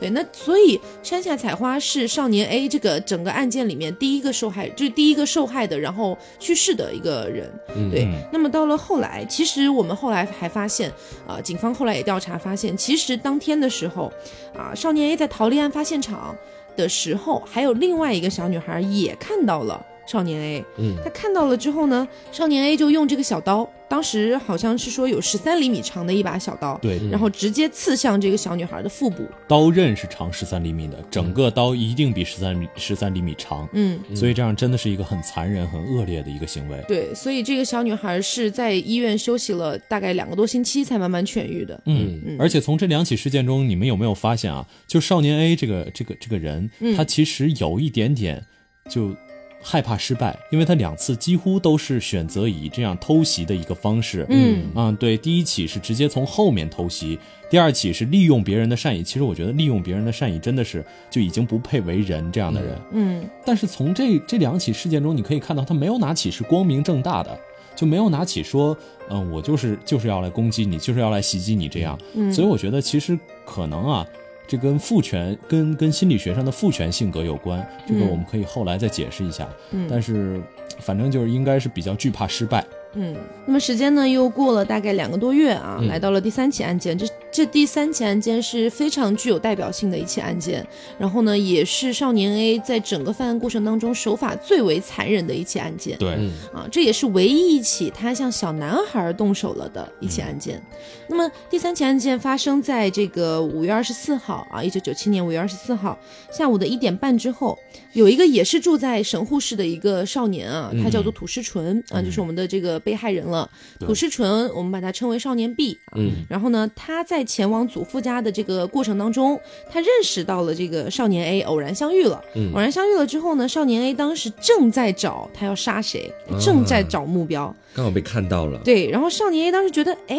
[0.00, 7.52] 对，那所以山下彩花是少年 A 这个整个案件里面第一个受害，就是第一个受害的，然后去世的一个人。
[7.76, 10.90] 嗯对嗯，那么到了后来，其实我们后来还发现，
[11.26, 14.10] 啊、警方后来也调查发现，其实当天的时候，
[14.56, 16.34] 啊、少年 A 在逃离案发现场
[16.76, 20.64] 的时候，还有另外一个小女孩也看到了少年 A。
[20.78, 29.26] 嗯，她看到了之后呢，少年 A 就用这个小刀，当时好像是说有十三厘米长的一把小刀，对，然后直接刺向这个小女孩的腹部。
[29.48, 36.80] 刀刃是长十三厘米的，整个刀一定比十三米十三厘米长，嗯，所以这样真的是一个很残忍、很恶劣的一个行为。
[36.86, 41.82] 对，所以这个小女孩是在医院休息了大概两个多星期才慢慢痊愈的。
[41.86, 44.64] 嗯，而且从这两起事件中，你们有没有发现啊？
[44.86, 48.40] 就少年 A 这个这个这个人，他其实有一点点
[48.88, 49.16] 就
[49.62, 54.26] 害怕失败，因为他两次几乎都是选择以这样偷袭的一个方式。
[54.30, 57.18] 嗯啊，对，第一起是直接从后面偷袭，
[57.50, 59.02] 第二起是利用别人的善意。
[59.02, 62.78] 其实我觉得利用别人的善意真的是就已经不配为人这样的人。
[62.92, 67.38] 嗯但是从这这两起事件中，你可以看到他没有哪起是光明正大的，
[67.76, 68.76] 就没有哪起说，
[69.10, 71.98] 嗯，我就是就是要来攻击你，就是要来袭击你这样。
[72.14, 74.06] 嗯所以我觉得其实可能啊，
[74.50, 79.48] 这跟父权跟跟心理学上的父权性格有关，这个嗯我们可以后来再解释一下。
[79.70, 80.42] 嗯但是
[80.80, 82.66] 反正就是应该是比较惧怕失败。
[82.94, 83.14] 嗯，
[83.46, 86.98] 那么时间呢又过了大概两个多月啊，嗯来到了第三起案件。
[86.98, 90.66] 这这第三起案件是非常具有代表性的一起案件，
[90.98, 95.96] 然后呢也是少年 A 在整个犯案过程当中手法最为残忍的一起案件。
[95.98, 100.60] 对，嗯啊，这也是唯一一起他向小男孩动手了的一起案件。
[101.06, 105.96] 那么第三起案件发生在这个五月二十四号啊，一九九七年五月二十四号
[106.32, 107.56] 下午的一点半之后，
[107.92, 113.48] 有一个也是住在神户市的一个少年啊，他叫做土师纯、啊，就是我们的这个被害人了。
[113.78, 115.94] 土师纯，我们把他称为少年 B 啊。
[115.96, 119.38] 嗯然后呢，他在前往祖父家的这个过程当中，
[119.70, 122.20] 他认识到了这个少年 A，偶然相遇了。
[122.34, 127.54] 嗯偶然相遇了之后呢，少年 A 当时正在找他要杀谁，正在找目标。
[127.74, 130.18] 刚好被看到了，对，然后少年 A 当时觉得，哎，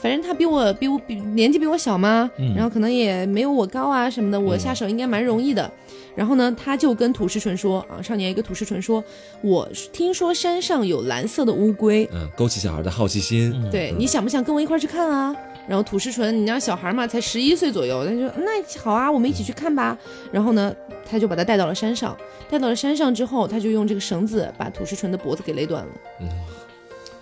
[0.00, 5.70] 反正他比我比我比年纪比我小嘛，嗯然后可能也没有我高啊什么的，我下手应该蛮容易的。
[6.14, 9.02] 然后呢，他就跟土石纯说啊，少年一个土石纯说，
[9.42, 15.34] 我听说山上有蓝色的乌龟，嗯，勾起小孩的好奇心，嗯对你想不想跟我一块去看啊？
[15.68, 19.96] 然后土石纯，你知道小孩嘛，才十一岁左右，他就那好啊，我们一起去看吧。
[20.32, 20.74] 然后呢，
[21.08, 22.16] 他就把他带到了山上，
[22.48, 25.90] 带到了山上之后，他就用这个绳子把土石纯的脖子给勒断了。
[26.20, 26.28] 嗯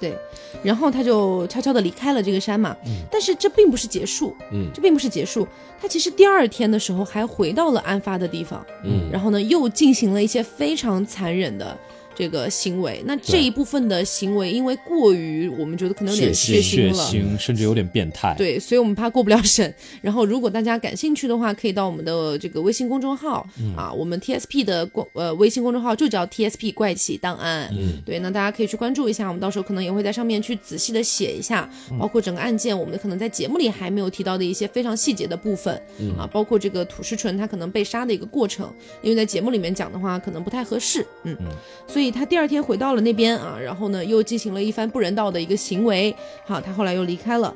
[0.01, 0.17] 对，
[0.63, 2.77] 然后他就悄悄的离开了这个山嘛。
[3.11, 5.47] 但是这并不是结束，嗯这并不是结束。
[5.81, 11.77] 他其实第二天的时候还回到了案发的地方，嗯然后呢又进行了一些非常残忍的
[12.19, 13.01] 这个行为。
[13.07, 17.05] 那这一部分的行为，因为过于我们觉得可能有点血血血腥了。
[17.05, 19.73] 腥，甚至有点变态。，对，所以我们怕过不了审。
[20.03, 27.69] 然后，如果大家感兴趣的话，可以到我们的这个微信公众号、啊，我们 TSP 的公呃微信公众号就叫 TSP 怪奇档案。
[27.73, 35.81] 嗯，对，那大家可以去关注一下，我们到时候可能也会在上面去仔细的写一下，包括整个案件，我们可能在节目里还没有提到的一些非常细节的部分、
[36.19, 41.07] 啊，包括这个土石纯他可能被杀的一个过程，因为在节目里面讲的话可能不太合适。
[41.25, 41.47] 嗯嗯，
[41.87, 47.55] 所以他第二天回到了那边啊，然后呢又进行了一番不人道的一个行为，好，他后来又离开了。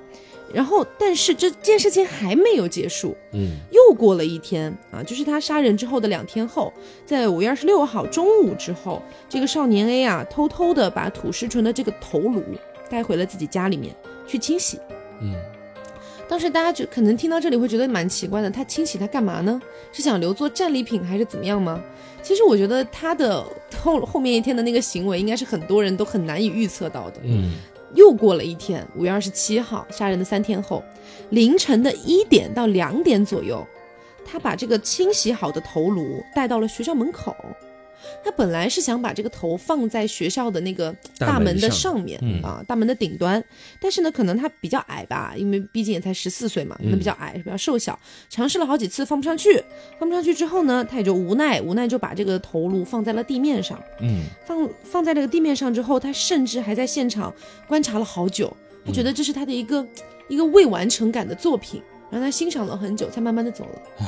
[0.53, 6.71] 然后，但是这件事情还没有结束，嗯，又过了一天啊，就是他杀人之后的两天后，
[7.07, 12.43] 在五月二十六号中午之后，这个少年 A 啊，偷偷的把土石纯的这个头颅
[12.91, 13.95] 带回了自己家里面
[14.27, 14.79] 去清洗。
[15.23, 15.35] 嗯，
[16.29, 19.61] 当时大家就可能听到这里会觉得蛮奇怪的，他清洗它干嘛呢？
[19.93, 21.83] 是想留作战利品还是怎么样吗？
[22.23, 23.45] 其实我觉得他的
[23.83, 27.21] 后后面一天的那个行为，应该是很多人都很难以预测到的。
[27.25, 27.53] 嗯，
[27.95, 30.83] 又过了一天，五月二十七号，杀人的三天后，
[31.31, 33.67] 凌晨的一点到两点左右，
[34.25, 37.37] 他把这个清洗好的头颅带到了学校门口。
[38.25, 42.43] 他本来是想把这个头放在学校的那个大门的上面嗯。
[42.43, 43.43] 啊，大门的顶端，
[43.81, 49.63] 但是呢，可能他比较矮吧，因为毕竟也才十四岁嘛，可能比较矮，比较瘦小，尝试了好几次放不上去，
[49.99, 53.81] 放不上去之后呢，他也就无奈，无奈就把这个头颅放在了地面上。
[54.01, 57.33] 嗯，放放在这个地面上之后，他甚至还在现场
[57.69, 59.87] 观察了好久，他觉得这是他的一个、
[60.29, 64.07] 一个未完成感的作品，然后他欣赏了很久，才慢慢的走了。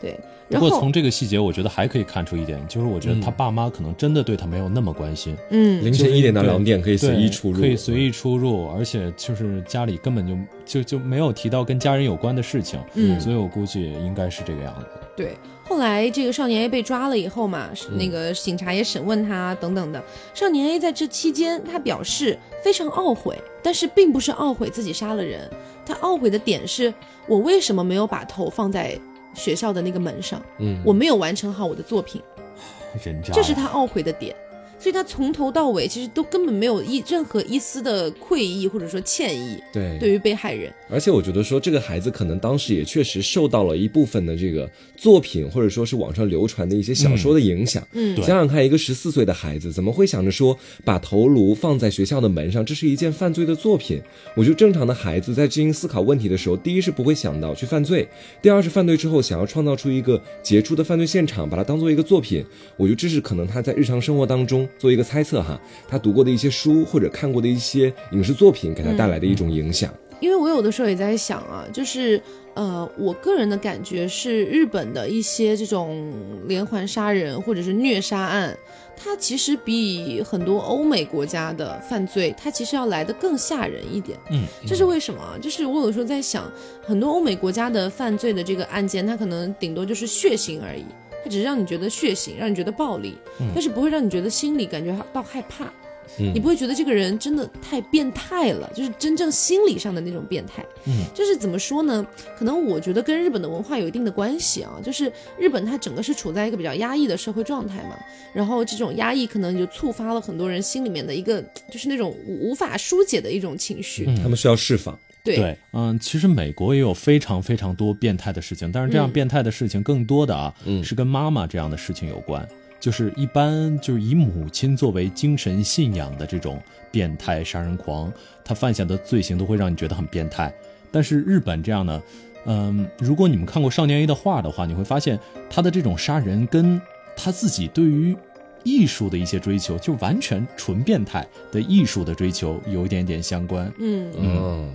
[0.00, 0.18] 对，
[0.52, 14.86] 然后不过从这个细节，我觉得还可以看出一点，就是我觉得他爸妈可能真的对他没有那么关心，嗯，凌晨一点到两点可以随意出入，可以随意出入，而且就是家里根本就就就没有提到跟家人有关的事情，嗯所以我估计应该是这个样子。
[15.16, 15.36] 对。
[15.64, 20.02] 后来这个少年 A 被抓了以后嘛，那个警察也审问他等等的。
[20.34, 25.48] 少年 A 在这期间，他表示非常懊悔，但是并不是懊悔自己杀了人，
[25.86, 26.92] 他懊悔的点是
[27.26, 28.98] 我为什么没有把头放在
[29.34, 32.22] 学校的那个门上，嗯，我没有完成好我的作品。
[33.04, 34.36] 人渣，这是他懊悔的点。
[34.82, 40.72] 所以他从头到尾其实都根本没有一任何一丝的愧意或者说歉意对对于被害人。
[40.90, 47.86] 而且我觉得说，这个孩子可能当时也确实受到了一部分的这个作品，或者说是网上流传的一些小说的影响。
[47.92, 54.02] 嗯想想看，一个十四岁的孩子怎么会想着说把头颅放在学校的门上，这是一件犯罪的作品？
[54.36, 58.08] 我觉得正常的孩子在进行思考问题的时候，第一是不会想到去犯罪，
[58.42, 62.44] 第二是犯罪之后想要创造出一个杰出的犯罪现场，把它当做一个作品。
[62.76, 69.92] 我觉得这是可能他在日常生活当中做一个猜测哈，他读过的一些书或者看过的一些影视作品给他带来的一种影响。
[70.20, 72.22] 因为我有的时候也在想啊，就是
[72.54, 76.12] 呃，我个人的感觉是，日本的一些这种
[76.46, 78.56] 连环杀人或者是虐杀案，
[78.96, 84.16] 它其实比很多欧美国家的犯罪，它其实要来的更吓人一点。
[84.30, 85.34] 嗯，这是为什么啊？
[85.42, 86.48] 就是我有时候在想，
[86.86, 90.84] 很多欧美国家的犯罪的这个案件，它可能顶多就是血腥而已，
[91.22, 93.16] 它只是让你觉得血腥，让你觉得暴力，
[93.54, 95.64] 但是不会让你觉得心里感觉到害怕。
[95.64, 95.70] 嗯
[96.18, 100.62] 你不会觉得这个人真的太变态了，就是真正心理上的那种变态。
[100.84, 102.06] 嗯，就是怎么说呢？
[102.36, 104.78] 可能我觉得跟日本的文化有一定的关系啊。
[104.84, 107.96] 就是日本它整个是处在一个比较压抑的社会状态嘛，
[108.34, 114.04] 然后这种压抑可能就触发了很多人心里面的一个就是那种无无法疏解的一种情绪。
[114.06, 114.98] 嗯他们需要释放。
[115.24, 122.46] 对对，嗯，其实美国也有非常非常多变态的事情，但是这样嗯变态的事情更多的啊，嗯是跟妈妈这样的事情有关。
[122.80, 128.12] 就是一般就是以母亲作为精神信仰的这种变态杀人狂，
[128.44, 130.52] 他犯下的罪行都会让你觉得很变态。
[130.90, 132.02] 但是日本这样呢，
[132.44, 135.16] 嗯，如果你们看过少年 A 的画的话，你会发现
[135.48, 136.80] 他的这种杀人跟
[137.16, 138.16] 他自己对于
[138.64, 143.72] 艺术的一些追求，就完全纯变态的艺术的追求有一点点相关。
[143.78, 144.74] 嗯，嗯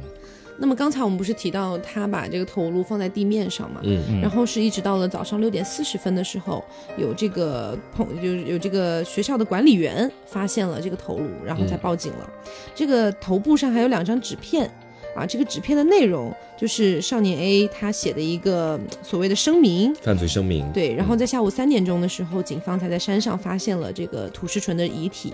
[0.59, 3.79] 那么刚才我们不是提到他把这个头颅放在地面上嘛？
[3.83, 6.63] 嗯嗯然后是一直到了早上六点四十分的时候，
[6.97, 12.29] 有这个朋就是有这个学校的管理员发现了这个头颅，然后才报警了。
[12.73, 14.69] 这个头部上还有两张纸片
[15.15, 19.93] 啊，这个纸片的内容就是少年 A 他写的一个嗯所谓的声明。
[19.95, 20.71] 犯罪声明。
[20.71, 25.33] 对，然后在下午三点钟的时候，警方才在山上发现了这个土石纯的遗体。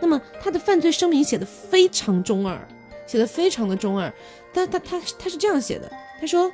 [0.00, 2.60] 那么他的犯罪声明写的非常中二，
[3.06, 4.12] 写的非常的中二。
[4.54, 5.90] 但他他他是这样写的，
[6.20, 6.50] 他说：“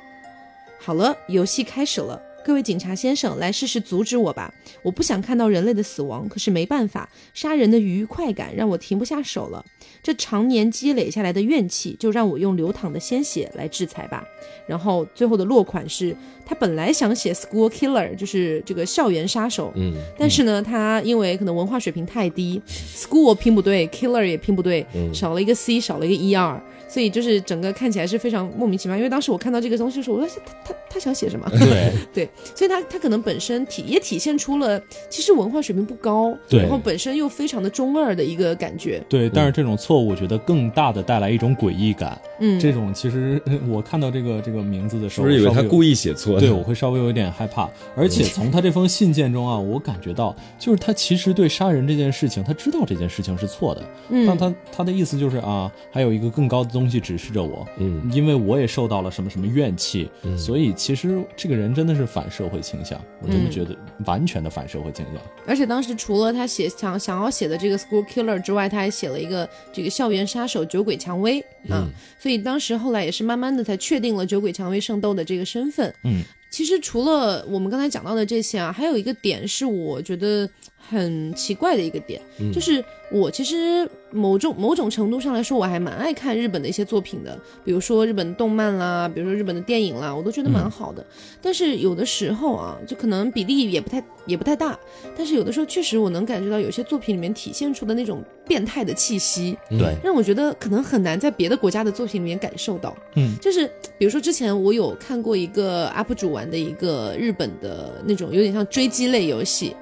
[0.79, 4.51] 好了，游戏开始了，各位警察先生，来试试阻止我吧！
[4.81, 9.63] 我不想看到人类的死亡，可是没办法，杀人的愉快感让我停不下手了。
[10.01, 14.23] 这常年积累下来的怨气，就让我用流淌的鲜血来制裁吧。
[14.65, 24.83] 然后最后的落款是他本来想写 school killer，就是这个校园杀手，嗯，但是呢，他因为可能文化水平太低，school 拼不对，killer 也拼不对，
[25.13, 26.59] 少了一个 c，少了一个 er，
[26.91, 28.97] 所以就是整个看起来是非常莫名其妙。
[28.97, 31.49] 因为当时我看到这个东西的时候，我说他他他想写什么？
[31.57, 39.01] 对 对，所以他他可能本身体也体现出了其实文化水平不高，对然后本身又非常的中二的一个感觉。
[39.07, 42.19] 对，但是这种错误，我觉得更大的带来一种诡异感。
[42.39, 46.41] 嗯，这种其实 我看到这个这个名字的时候，是不是以为他故意写错的？
[46.41, 71.39] 对，我会稍微有一点害怕，而且从他这封信件中啊，我感觉到，就是他其实对杀人这件事情，他知道这件事情是错的，嗯但他他的意思就是啊，还有一个更高的东西指示着我，嗯，因为我也受到了什么什么怨气，所以其实这个人真的是反社会倾向，我真的嗯觉得完全的反社会倾向，而且当时除了他写想想要写的这个 school killer 之外，他还写了一个这个校园杀手酒鬼蔷薇
[71.69, 71.87] 啊，
[72.19, 75.93] 所以当时后来也是慢慢的才确定了酒鬼蔷薇圣斗的这个身份。
[76.03, 82.21] 嗯，其实除了我们刚才讲到的这些啊，还有一个点是我觉得很奇怪的一个点，
[82.53, 91.05] 就是我其实某种某种程度上来说，我还蛮爱看日本的一些作品的，比如说日本动漫啦，比如说日本的电影啦，我都觉得蛮好的。
[91.41, 94.79] 但是有的时候啊，就可能比例也不太也不太大，
[95.15, 102.95] 但是有的时候确实我能感觉到有些作品里面体现出的那种变态的气息，对，让我觉得可能很难在别的国家的作品里面感受到。
[103.15, 109.75] 嗯，就是比如说之前我有看过一个 UP 主玩的一个日本的那种有点像追击类游戏，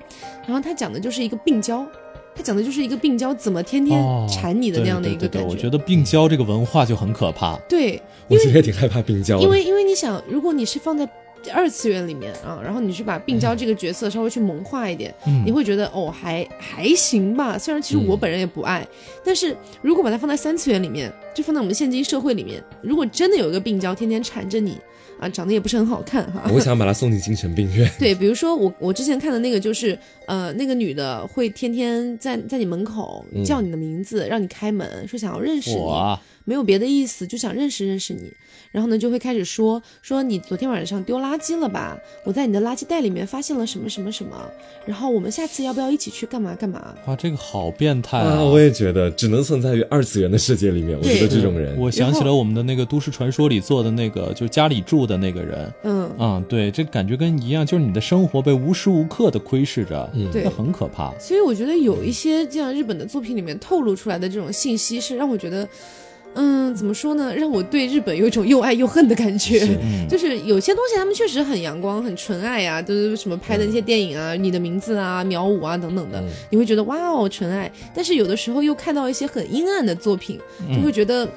[0.47, 1.85] 然后他讲的就是一个病娇，
[2.39, 11.05] 他讲的就是一个病娇怎么天天哦缠你的那样的一个感对对对对我觉得病娇这个文化就很可怕，对，我其实也挺害怕病娇的，因为因为你想，如果你是放在
[11.53, 17.57] 二次元里面啊，然后你去把病娇这个角色稍微去萌化一点，嗯你会觉得哦还还行吧。
[17.57, 18.87] 虽然其实我本人也不爱，
[19.21, 24.77] 但是如果把它放在三次元里面，就放在我们现今社会里面，如果真的有一个病娇天天缠着你
[25.19, 26.49] 啊，长得也不是很好看哈。
[26.53, 27.89] 我想把他送进精神病院。
[27.99, 29.97] 对，比如说我我之前看的那个就是，
[30.27, 36.17] 呃，那个女的会天天在在你门口叫你的名字，让你开门，说想要认识你。
[36.45, 38.31] 没有别的意思，就想认识认识你。
[38.71, 41.97] 然后呢，就会开始说说你昨天晚上丢垃圾了吧？
[42.23, 44.35] 我在你的垃圾袋里面发现了什么什么什么。
[44.85, 46.95] 然后我们下次要不要一起去干嘛干嘛？
[47.05, 50.97] 哇，这个好变态啊，我也觉得只能存在于二次元的世界里面。
[50.97, 55.73] 我觉得这种人，我想起了我们的那个都市传说里做的那个，就家里住的那个人。
[55.83, 61.13] 嗯，啊、对，这感觉跟你一样，就是你的生活被无时无刻的窥视着，嗯对那很可怕。
[61.19, 65.67] 所以我觉得有一些这样日本的作品里面透露出来的这种信息，是让我觉得，
[66.35, 67.33] 嗯，怎么说呢？
[67.35, 69.67] 让我对日本有一种又爱又恨的感觉。
[69.81, 77.71] 嗯，就是有些东西他们确实很阳光、很纯爱啊、都是什么拍的那些电影啊，你的名字啊、秒舞啊等等的，你会觉得哇哦纯爱。
[77.93, 80.39] 但是有的时候又看到一些很阴暗的作品，
[80.73, 81.29] 就会觉得嘖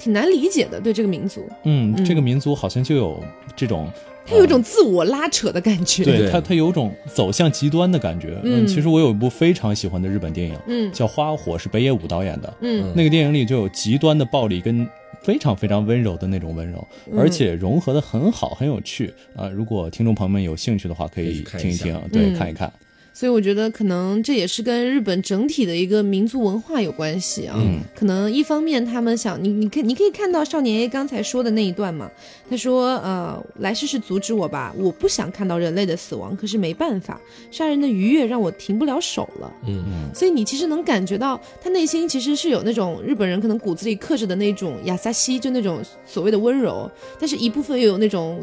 [0.00, 0.80] 挺难理解的。
[0.80, 3.22] 对这个民族，嗯，嗯这个民族好像就有
[3.54, 3.88] 这种，
[4.26, 6.02] 他有一种自我拉扯的感觉。
[6.02, 8.40] 对对它，它有种走向极端的感觉。
[8.42, 12.52] 嗯其实我有一部非常喜欢的日本电影，嗯叫《花火》，是北野武导演的。
[12.60, 14.88] 嗯那个电影里就有极端的暴力跟
[15.22, 22.72] 非常非常温柔的那种温柔，嗯而且融合的很好，很有趣啊、如果听众朋友们有兴趣的话，可可以听一听，对，嗯看一看。
[23.12, 27.54] 所以我觉得可能这也是跟日本整体的一个民族文化有关系啊。
[27.58, 32.10] 嗯可能一方面他们想你，你可你可以看到少年 A 刚才说的那一段嘛，
[32.48, 39.52] 他说呃，来试试阻止我吧，我不想看到人类的死亡，可是没办法，杀人的愉悦让我停不了手了。
[39.66, 48.40] 嗯所以你其实能感觉到他内心其实是有那种日本人可能骨子里刻着的那种亚萨西，就那种所谓的温柔，但是一部分又有那种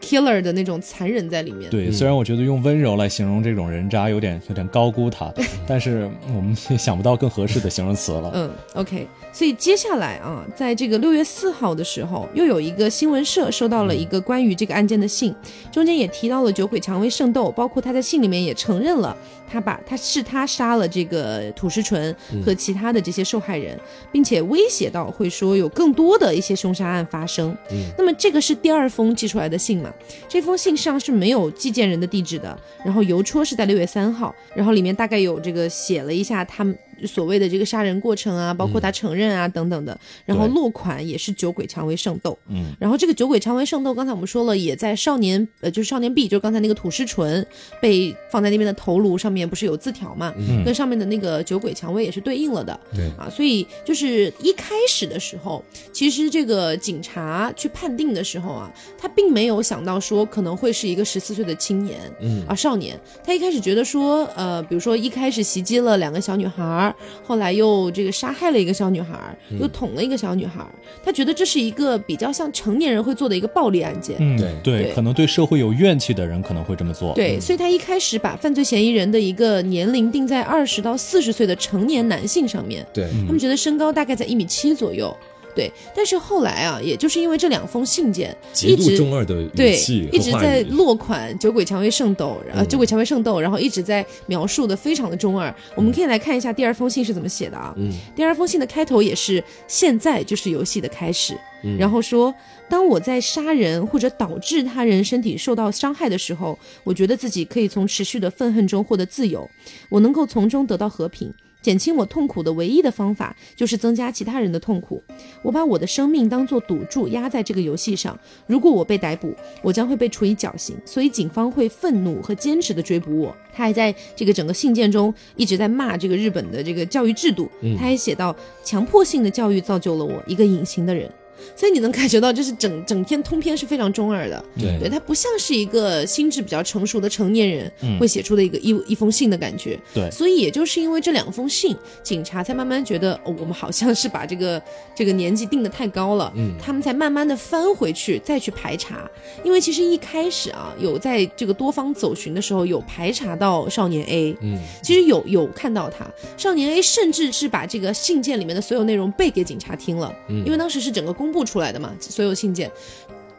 [0.00, 1.70] killer 的那种残忍在里面。
[1.70, 5.32] 对，虽然我觉得用温柔来形容这种人渣有点有点高估他，
[5.66, 8.30] 但是我们也想不到更合适的形容词了。
[8.34, 9.06] 嗯，OK，
[9.36, 15.34] 所以接下来啊，在这个六月四号的时候，又有一个新闻社收到了一个关于这个案件的信，
[15.70, 19.14] 中间也提到了酒鬼蔷薇圣斗，包括他在信里面也承认了
[19.46, 23.78] 他把他是他杀了这个土石纯和其他的这些受害人，
[24.10, 27.54] 并且威胁到会说有更多的一些凶杀案发生。
[27.98, 29.92] 那么这个是第二封寄出来的信嘛？
[30.26, 36.74] 这封信上是没有寄件人的地址的，然后邮戳是在六月三号，然后里面大概有这个写了一下他们
[37.04, 39.98] 所谓的这个杀人过程啊，包括他承认啊等等的。
[40.24, 47.44] 然后落款也是酒鬼蔷薇圣斗，嗯，然后这个酒鬼蔷薇圣斗，刚才我们说了，也在少年呃就是少年 B，就是刚才那个土师纯
[47.80, 50.64] 被放在那边的头颅上面不是有字条嘛，嗯。
[50.64, 52.78] 跟上面的那个酒鬼蔷薇也是对应了的。
[52.94, 53.08] 对。
[53.18, 62.44] 啊，所以就是一开始的时候，其实这个警察去判定的时候啊，他并没有想到说可能会是一个十四岁的青年，嗯。
[62.46, 70.70] 啊少年，他一开始觉得说，呃，比如说一开始袭击了两个小女孩儿，后来又这个杀害了一个小女孩，又捅了一个小女孩儿，
[71.04, 74.16] 他觉得这是一个比较像成年人会做的一个暴力案件。
[74.20, 77.12] 嗯，对对可能对社会有怨气的人可能会这么做。
[77.14, 85.14] 对，所以他一开始把犯罪嫌疑人的一个年龄定在二十到四十岁的成年男性上面，对，他们觉得身高大概在一米七左右。
[85.56, 95.52] 对，但是后来啊，也就是因为这两封信件，极度一直中二的语对气，一直在落款酒鬼蔷薇圣斗，呃，嗯酒鬼蔷薇圣斗，然后一直在描述的非常的中二。
[95.74, 97.74] 我们可以来看一下第二封信是怎么写的啊。
[97.78, 101.34] 嗯第二封信的开头也是现在就是游戏的开始，
[101.64, 102.34] 嗯然后说，
[102.68, 109.48] 当我在杀人或者导致他人身体受到伤害的时候，我觉得自己可以从持续的愤恨中获得自由，
[109.88, 111.32] 我能够从中得到和平。
[111.66, 115.02] 减轻我痛苦的唯一的方法就是增加其他人的痛苦。
[115.42, 118.16] 我把我的生命当做赌注压在这个游戏上。
[118.46, 123.36] 如果我被逮捕，我将会被处以绞刑，所以警方会愤怒和坚持的追捕我。
[123.52, 127.50] 他还在这个整个信件中一直在骂这个日本的这个教育制度。
[127.76, 131.10] 他还写到，强迫性的教育造就了我一个隐形的人。
[131.54, 134.44] 所以你能感觉到，就是整整篇通篇是非常中二的。
[134.58, 134.78] 对。
[134.78, 137.98] 对，他不像是一个心智比较成熟的成年人嗯。
[137.98, 139.78] 会写出的一个一一封信的感觉。
[139.94, 140.10] 对。
[140.10, 144.60] 所以也就是因为这两封信，警察才慢慢觉得、哦、我们好像是把这个
[144.94, 146.54] 这个年纪定的太高了，嗯。
[146.60, 149.08] 他们才慢慢的翻回去再去排查。
[149.44, 154.58] 因为其实一开始啊，有在这个多方走寻的时候，有排查到少年 A，嗯。
[154.82, 156.06] 其实有有看到他，
[156.36, 160.44] 少年 A 甚至是把这个信件里面的所有内容背给警察听了，嗯。
[160.44, 162.70] 因为当时是整个公公布出来的嘛，所有信件。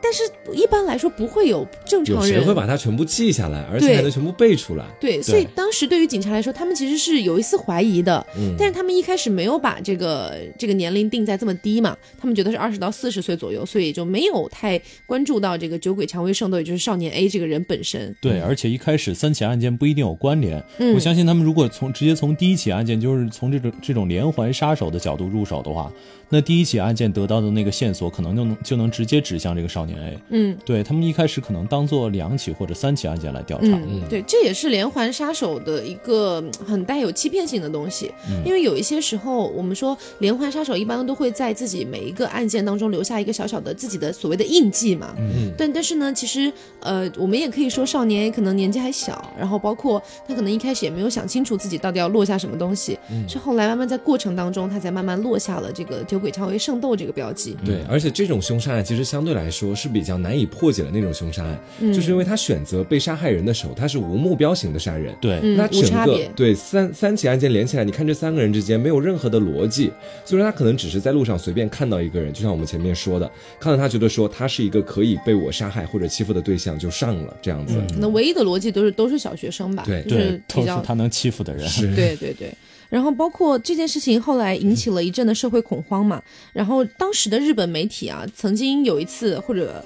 [0.01, 0.23] 但是
[0.53, 4.85] 一般来说不会有正常人谁会把它全部记下来，而且对还能全部背出来？
[4.99, 18.15] 对，所以当时对于警察来说，他们其实是有一丝怀疑的，嗯但是他们一开始没有把这个这个年龄定在这么低嘛，他们觉得是二十到四十岁左右，所以就没有太关注到这个酒鬼蔷薇圣斗，也就是少年 A 这个人本身。
[18.21, 20.63] 对，而且一开始三起案件不一定有关联。
[20.77, 25.91] 嗯我相信他们如果从直接从第一起案件，就是从这种这种连环杀手的角度入手的话，
[26.29, 30.19] 那第一起案件得到的那个线索，可能就能就能直接指向这个少年 A。
[30.29, 33.67] 嗯对他们一开始可能当做两起或者三起案件来调查。
[33.67, 38.11] 嗯，对，这也是连环杀手的一个嗯很带有欺骗性的东西，
[38.45, 45.13] 因为有一些时候我们说连环杀手一般都会在自己每一个案件当中留下一个小小的自己的所谓的印记嘛。
[45.17, 57.55] 嗯但但是呢，其实呃，我们也可以说少年可能年纪还小，然后包括他可能一开始也没有想清楚自己到底要落下什么东西，是后来慢慢在过程当中，他才慢慢落下了这个酒鬼蔷薇圣斗这个标记。
[57.65, 65.15] 对，而且这种凶杀案其实相对来说是比较难以破解的那种凶杀案，嗯就是因为他选择被杀害人的时候，他是无目标型的杀人。
[65.21, 66.27] 对，嗯那，整个无差别。
[66.35, 69.91] 对三三起案件连起来，你看这三个人之间没有任何的逻辑，
[70.25, 77.75] 所以说他可能只是在路上随便看到一个人，就像我们前面说的，看到他觉得说他是一个可以被我杀害或者欺负的对象，就上了这样子。
[77.93, 81.67] 可能唯一的逻辑都是都是小学生吧，对就是对，都是比较他能欺负的人。
[81.67, 82.51] 是，对对对。
[82.89, 86.21] 然后包括这件事情后来引起了一阵的社会恐慌嘛，
[86.53, 89.83] 然后当时的日本媒体啊，曾经有一次或者。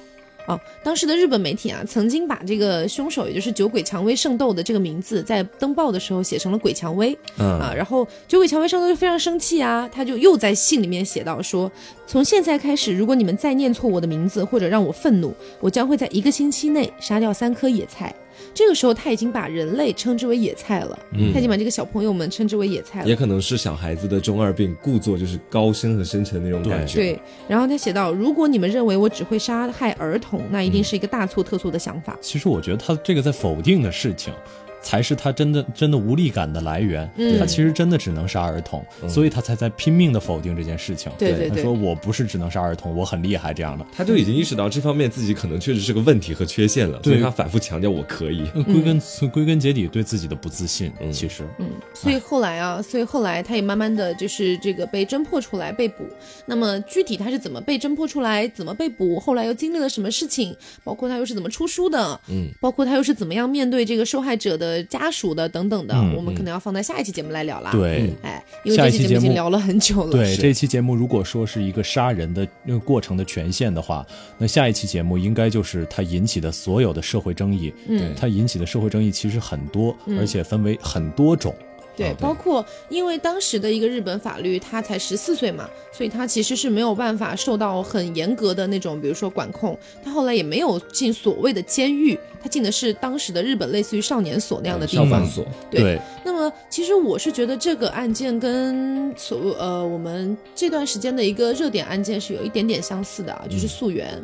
[0.47, 7.69] 哦，当时的日本媒体啊，曾经把这个凶手，也就是酒鬼蔷薇圣斗的这个名字，在登报的时候写成了鬼蔷薇啊。
[7.69, 11.71] 嗯，然后酒鬼蔷薇圣斗就非常生气啊，他就又在信里面写到说，
[12.07, 18.13] 从现在开始，如果你们再念错我的名字或者让我愤怒，我将会在一个星期内杀掉三颗野菜。
[18.53, 20.99] 这个时候他已经把人类称之为野菜了，
[21.33, 23.15] 他已经把这个小朋友们称之为野菜了也。
[23.15, 26.95] 可能是小孩子的中二病，故作就是高深和深沉的那种感觉。
[26.95, 32.17] 对，然后他写到，如果你们认为我只会杀害儿童，那一定是一个大错特错的想法。
[32.19, 34.33] 其实我觉得他这个在否定的事情，
[34.81, 37.09] 才是他真的真的无力感的来源。
[37.17, 41.11] 嗯他其实真的只能杀儿童，所以他才在拼命的否定这件事情。
[41.17, 43.85] 对对对他说我不是只能杀儿童，我很厉害这样的。
[43.95, 48.49] 他就已经意识到这方面自己可能确实是个问题和缺陷了，所以他反复强调我可以。
[48.53, 49.01] 呃归根、
[49.31, 56.05] 归根结底对自己的不自信，其实嗯，所以后来啊，所以后来他也慢慢的就是这个被侦破出来被捕。
[56.45, 68.13] 那么具体他是怎么被侦破出来，怎么被捕，后来又经历了什么事情，包括他又是怎么出书的，嗯，包括他又是怎么样面对这个受害者的家属的等等的，嗯我们可能要放在下一期节目来聊啦。，对。
[68.21, 70.11] 哎，因为这期节目已经聊了很久了。
[70.11, 74.05] 对这期节目，如果说是一个杀人的那个过程的权限的话，
[74.37, 77.73] 那下一期节目应该就是它引起的所有的社会争议。
[77.87, 81.55] 嗯它引起的社会争议其实很多，而且分为很多种。
[81.95, 89.77] 对，包括因为当时的一个日本法律，他才十四岁嘛，所以他其实是没有办法受到很严格的那种，比如说管控。
[90.03, 95.25] 他后来也没有进所谓的监狱，他进的是当时的日本类似于少年所那样的地方少管。
[95.27, 104.21] 所，对那么其实我是觉得这个案件跟所呃我们这段时间的一个热点案件是有一点点相似的啊，就是溯源。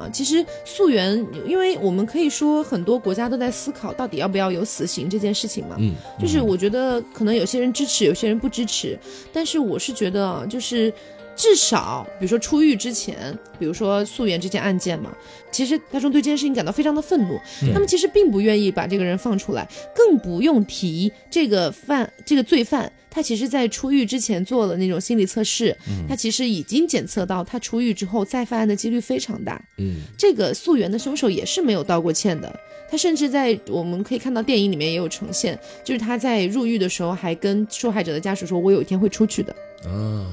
[0.00, 1.14] 啊，其实溯源，
[1.46, 5.76] 因为我们可以说很多国家都在思考到底要不要有死刑这件事情嘛。
[5.78, 8.98] 嗯，就是我觉得可能有些人支持，有些人不支持，
[9.32, 10.90] 但是我是觉得啊，就是
[11.36, 15.14] 至少比如说出狱之前，比如说溯源这件案件嘛，
[15.50, 17.38] 其实大众对这件事情感到非常的愤怒，
[17.74, 22.90] 他们其实并不愿意把这个人放出来，更不用提这个犯这个罪犯。
[23.10, 25.76] 他其实，在出狱之前做了那种心理测试，
[26.08, 29.60] 他其实已经检测到他出狱之后再犯案的几率非常大。
[29.78, 32.54] 嗯，这个溯源的凶手也是没有道过歉的。
[32.90, 39.54] 他甚至在我们可以看到电影里面也有呈现，就是他在入狱的时候还跟受害者的家属说：“我有一天会出去的。
[39.84, 40.26] 啊，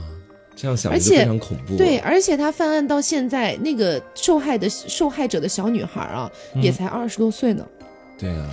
[0.55, 1.77] 这样想而且非常恐怖。
[1.77, 7.63] 对，，而且他犯案到现在，那个受害的受害者的小女孩啊，也才二十多岁呢。
[8.17, 8.49] 对啊，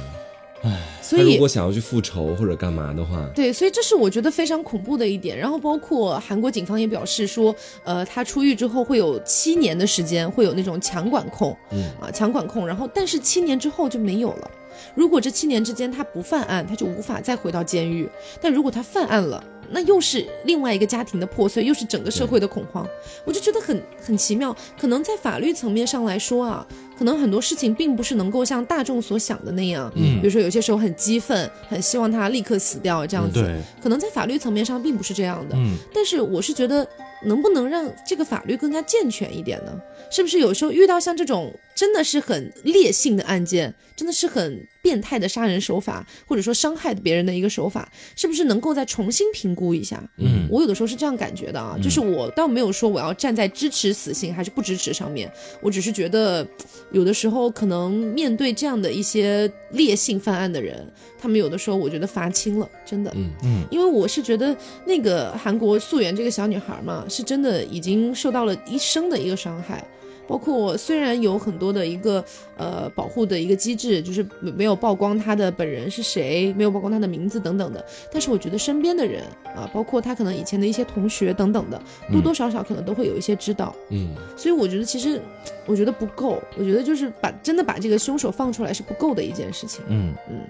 [1.02, 5.36] 所以他如果想要去复仇或者干嘛的话，对，所以这是我觉得非常恐怖的一点。
[5.36, 7.54] 然后包括韩国警方也表示说，
[7.84, 12.66] 呃，他出狱之后会有七年的时间会有那种强管控，嗯啊，强管控。
[12.66, 14.50] 然后但是七年之后就没有了。
[14.94, 18.08] 如果这七年之间他不犯案，他就无法再回到监狱。
[18.40, 22.86] 但如果他犯案了，那又是另外一个家庭的破碎，又是整个社会的恐慌。
[23.24, 24.54] 我就觉得很很奇妙。
[24.78, 26.66] 可能在法律层面上来说啊，
[26.96, 29.90] 可能很多事情并不是能够像大众所想的那样。
[29.96, 33.40] 嗯比如说有些时候很激愤，很希望他立刻死掉这样子。
[33.40, 36.86] 对，可能在法律层面上并不是这样的，嗯但是我是觉得，
[37.24, 39.72] 能不能让这个法律更加健全一点呢？
[40.10, 50.00] 是不是有时候遇到像这种真的是很烈性的案件，真的是很变态的杀人手法，或者说伤害别人的一个手法，是不是能够再重新评估一下？
[50.18, 55.28] 嗯我有的时候是这样感觉的啊，就是我倒没有说我要站在支持死刑还是不支持上面，
[55.60, 56.46] 我只是觉得，
[56.94, 60.86] 有的时候可能面对这样的一些烈性犯案的人，
[61.18, 63.10] 他们有的时候我觉得罚轻了，真的。
[63.16, 69.84] 嗯嗯因为我是觉得那个韩国素媛这个小女孩嘛，是真的已经受到了一生的一个伤害。
[70.26, 72.24] 包括虽然有很多的一个
[72.56, 79.22] 呃保护的一个机制，就是没没有曝光他的本人是谁，没有曝光他的名字等等的，但是我觉得身边的人
[79.54, 83.74] 啊，包括他可能以前的一些同学等等的，多多少少可能都会有一些知道。
[83.90, 85.20] 嗯，所以我觉得其实
[85.66, 89.84] 我觉得不够，我觉得就是把真的把这个凶手放出来是不够的一件事情。
[89.88, 90.40] 嗯嗯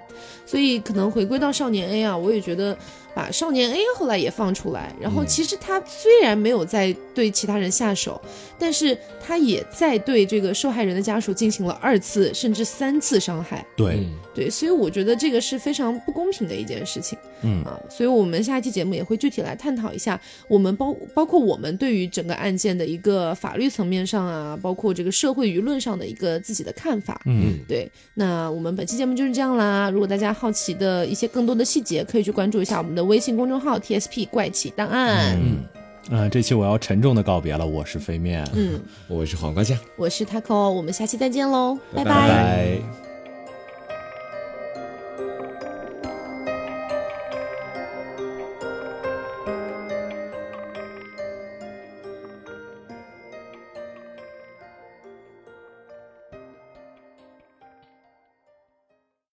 [0.47, 2.77] 所以可能回归到少年 A 啊，我也觉得
[3.15, 8.21] 把少年 A 后来也放出来，然后嗯其实他虽然没有在对其他人下手，
[8.59, 13.65] 但是他也在对这个受害人的家属进行了二次甚至三次伤害。
[13.77, 17.19] 对，嗯对，所以我觉得这个是非常不公平的一件事情。
[17.43, 27.21] 嗯啊，所以我们下一期节目也会具体来探讨一下，我们包包括我们对于整个案件的一个法律层面上啊，包括这个社会舆论上的一个自己的看法。
[27.27, 29.91] 嗯对，那我们本期节目就是这样啦。
[29.91, 35.39] 如果大家好奇的一些更多的细节，可以去关注一下我们的微信公众号 TSP 怪奇档案。
[35.41, 35.65] 嗯
[36.11, 38.79] 啊，这期我要沉重的告别了，我是飞面，嗯，
[39.09, 42.05] 我是黄瓜酱，我是 Taco，我们下期再见喽，拜。
[42.05, 43.04] 拜拜